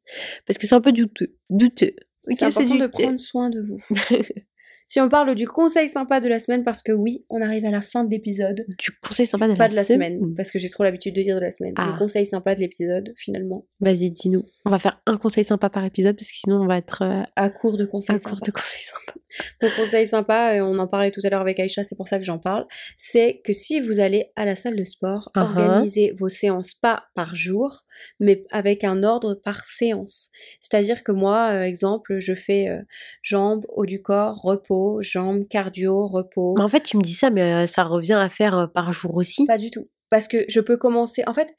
Parce 0.46 0.58
que 0.58 0.66
c'est 0.66 0.74
un 0.74 0.80
peu 0.80 0.92
douteux. 0.92 1.34
Douteux. 1.50 1.94
C'est 2.30 2.44
important 2.44 2.76
de 2.76 2.86
prendre 2.86 3.20
soin 3.20 3.50
de 3.50 3.60
vous. 3.60 3.78
si 4.86 5.00
on 5.00 5.08
parle 5.08 5.34
du 5.34 5.46
conseil 5.48 5.88
sympa 5.88 6.20
de 6.20 6.28
la 6.28 6.38
semaine, 6.40 6.62
parce 6.64 6.82
que 6.82 6.92
oui, 6.92 7.24
on 7.30 7.40
arrive 7.40 7.64
à 7.64 7.70
la 7.70 7.80
fin 7.80 8.04
de 8.04 8.10
l'épisode. 8.10 8.64
Du 8.78 8.90
conseil 9.02 9.26
sympa 9.26 9.48
de 9.48 9.54
Pas 9.54 9.64
la 9.64 9.68
de 9.70 9.74
la 9.76 9.84
semaine, 9.84 10.18
semaine. 10.18 10.34
parce 10.34 10.50
que 10.50 10.58
j'ai 10.58 10.68
trop 10.68 10.84
l'habitude 10.84 11.14
de 11.14 11.22
dire 11.22 11.36
de 11.36 11.40
la 11.40 11.50
semaine. 11.50 11.72
Ah. 11.76 11.90
Le 11.92 11.98
conseil 11.98 12.26
sympa 12.26 12.54
de 12.54 12.60
l'épisode, 12.60 13.12
finalement. 13.16 13.66
Vas-y, 13.80 14.10
dis-nous. 14.10 14.44
On 14.66 14.70
va 14.70 14.78
faire 14.78 15.00
un 15.06 15.16
conseil 15.16 15.44
sympa 15.44 15.70
par 15.70 15.84
épisode 15.84 16.16
parce 16.16 16.30
que 16.30 16.36
sinon 16.36 16.62
on 16.62 16.66
va 16.66 16.76
être 16.78 17.02
euh, 17.02 17.22
À 17.36 17.50
court 17.50 17.76
de 17.76 17.84
conseils 17.86 18.14
à 18.16 18.18
sympas. 18.18 18.36
court 18.36 18.46
de 18.46 18.50
conseils 18.52 18.82
sympas. 18.82 19.18
Mon 19.62 19.70
conseil 19.76 20.06
sympa, 20.06 20.54
et 20.54 20.60
on 20.60 20.78
en 20.78 20.86
parlait 20.86 21.10
tout 21.10 21.20
à 21.24 21.28
l'heure 21.28 21.40
avec 21.40 21.58
Aïcha, 21.60 21.84
c'est 21.84 21.96
pour 21.96 22.08
ça 22.08 22.18
que 22.18 22.24
j'en 22.24 22.38
parle, 22.38 22.66
c'est 22.96 23.40
que 23.44 23.52
si 23.52 23.80
vous 23.80 24.00
allez 24.00 24.32
à 24.36 24.44
la 24.44 24.56
salle 24.56 24.76
de 24.76 24.84
sport, 24.84 25.30
organisez 25.34 26.14
vos 26.18 26.28
séances 26.28 26.74
pas 26.74 27.04
par 27.14 27.34
jour, 27.34 27.84
mais 28.20 28.44
avec 28.50 28.84
un 28.84 29.02
ordre 29.02 29.34
par 29.34 29.64
séance. 29.64 30.30
C'est-à-dire 30.60 31.02
que 31.02 31.12
moi, 31.12 31.50
euh, 31.52 31.62
exemple, 31.62 32.18
je 32.18 32.34
fais 32.34 32.68
euh, 32.68 32.82
jambes, 33.22 33.64
haut 33.68 33.86
du 33.86 34.02
corps, 34.02 34.40
repos, 34.42 35.00
jambes, 35.02 35.46
cardio, 35.48 36.06
repos. 36.06 36.54
Mais 36.56 36.64
en 36.64 36.68
fait, 36.68 36.82
tu 36.82 36.96
me 36.96 37.02
dis 37.02 37.14
ça, 37.14 37.30
mais 37.30 37.64
euh, 37.64 37.66
ça 37.66 37.84
revient 37.84 38.14
à 38.14 38.28
faire 38.28 38.70
par 38.72 38.92
jour 38.92 39.16
aussi. 39.16 39.44
Pas 39.46 39.58
du 39.58 39.70
tout. 39.70 39.88
Parce 40.14 40.28
que 40.28 40.44
je 40.46 40.60
peux 40.60 40.76
commencer. 40.76 41.24
En 41.26 41.34
fait, 41.34 41.56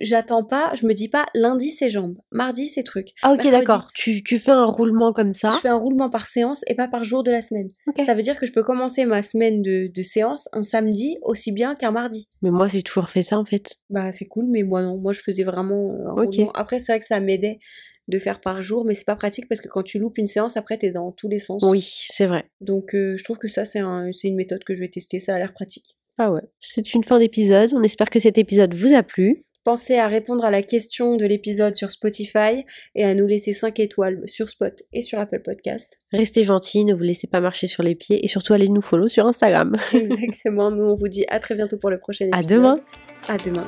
j'attends 0.00 0.44
pas, 0.44 0.70
je 0.76 0.86
me 0.86 0.94
dis 0.94 1.08
pas 1.08 1.26
lundi 1.34 1.72
c'est 1.72 1.90
jambes, 1.90 2.16
mardi 2.30 2.68
c'est 2.68 2.84
truc. 2.84 3.08
Ah 3.22 3.32
ok, 3.32 3.42
d'accord. 3.50 3.88
Tu, 3.94 4.22
tu 4.22 4.38
fais 4.38 4.52
un 4.52 4.64
roulement 4.64 5.12
comme 5.12 5.32
ça. 5.32 5.50
Je 5.50 5.56
fais 5.56 5.70
un 5.70 5.76
roulement 5.76 6.08
par 6.08 6.28
séance 6.28 6.62
et 6.68 6.76
pas 6.76 6.86
par 6.86 7.02
jour 7.02 7.24
de 7.24 7.32
la 7.32 7.42
semaine. 7.42 7.66
Ok. 7.88 8.04
Ça 8.04 8.14
veut 8.14 8.22
dire 8.22 8.38
que 8.38 8.46
je 8.46 8.52
peux 8.52 8.62
commencer 8.62 9.06
ma 9.06 9.24
semaine 9.24 9.60
de, 9.60 9.90
de 9.92 10.02
séance 10.02 10.48
un 10.52 10.62
samedi 10.62 11.16
aussi 11.22 11.50
bien 11.50 11.74
qu'un 11.74 11.90
mardi. 11.90 12.28
Mais 12.42 12.52
moi, 12.52 12.68
j'ai 12.68 12.82
toujours 12.82 13.08
fait 13.08 13.22
ça 13.22 13.40
en 13.40 13.44
fait. 13.44 13.74
Bah 13.90 14.12
c'est 14.12 14.26
cool, 14.26 14.46
mais 14.48 14.62
moi 14.62 14.84
non. 14.84 14.98
Moi 14.98 15.12
je 15.12 15.20
faisais 15.20 15.42
vraiment 15.42 15.92
un 16.06 16.12
roulement. 16.12 16.52
Après 16.52 16.78
c'est 16.78 16.92
vrai 16.92 17.00
que 17.00 17.06
ça 17.06 17.18
m'aidait 17.18 17.58
de 18.06 18.20
faire 18.20 18.40
par 18.40 18.62
jour, 18.62 18.84
mais 18.86 18.94
c'est 18.94 19.04
pas 19.04 19.16
pratique 19.16 19.48
parce 19.48 19.60
que 19.60 19.66
quand 19.66 19.82
tu 19.82 19.98
loupes 19.98 20.16
une 20.16 20.28
séance, 20.28 20.56
après 20.56 20.78
t'es 20.78 20.92
dans 20.92 21.10
tous 21.10 21.26
les 21.26 21.40
sens. 21.40 21.60
Oui, 21.66 21.82
c'est 21.82 22.26
vrai. 22.26 22.44
Donc 22.60 22.94
euh, 22.94 23.16
je 23.16 23.24
trouve 23.24 23.38
que 23.38 23.48
ça 23.48 23.64
c'est 23.64 23.80
un, 23.80 24.12
c'est 24.12 24.28
une 24.28 24.36
méthode 24.36 24.62
que 24.62 24.74
je 24.74 24.80
vais 24.82 24.88
tester, 24.88 25.18
ça 25.18 25.34
a 25.34 25.38
l'air 25.38 25.52
pratique. 25.52 25.95
Ah 26.18 26.32
ouais. 26.32 26.42
C'est 26.60 26.94
une 26.94 27.04
fin 27.04 27.18
d'épisode. 27.18 27.72
On 27.74 27.82
espère 27.82 28.10
que 28.10 28.18
cet 28.18 28.38
épisode 28.38 28.74
vous 28.74 28.94
a 28.94 29.02
plu. 29.02 29.44
Pensez 29.66 29.96
à 29.96 30.06
répondre 30.06 30.44
à 30.44 30.52
la 30.52 30.62
question 30.62 31.16
de 31.16 31.26
l'épisode 31.26 31.74
sur 31.74 31.90
Spotify 31.90 32.64
et 32.94 33.04
à 33.04 33.14
nous 33.14 33.26
laisser 33.26 33.52
5 33.52 33.80
étoiles 33.80 34.22
sur 34.26 34.48
Spot 34.48 34.72
et 34.92 35.02
sur 35.02 35.18
Apple 35.18 35.42
Podcast. 35.44 35.98
Restez 36.12 36.44
gentils, 36.44 36.84
ne 36.84 36.94
vous 36.94 37.02
laissez 37.02 37.26
pas 37.26 37.40
marcher 37.40 37.66
sur 37.66 37.82
les 37.82 37.96
pieds 37.96 38.24
et 38.24 38.28
surtout 38.28 38.52
allez 38.52 38.68
nous 38.68 38.80
follow 38.80 39.08
sur 39.08 39.26
Instagram. 39.26 39.76
Exactement, 39.92 40.70
nous 40.70 40.84
on 40.84 40.94
vous 40.94 41.08
dit 41.08 41.24
à 41.28 41.40
très 41.40 41.56
bientôt 41.56 41.78
pour 41.78 41.90
le 41.90 41.98
prochain 41.98 42.26
épisode. 42.26 42.44
À 42.44 42.48
demain. 42.48 42.80
À 43.26 43.38
demain. 43.38 43.66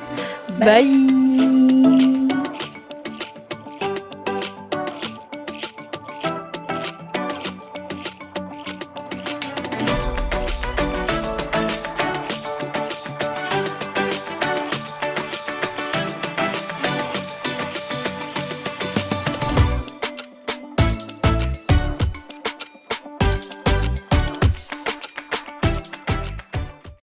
Bye. 0.61 1.58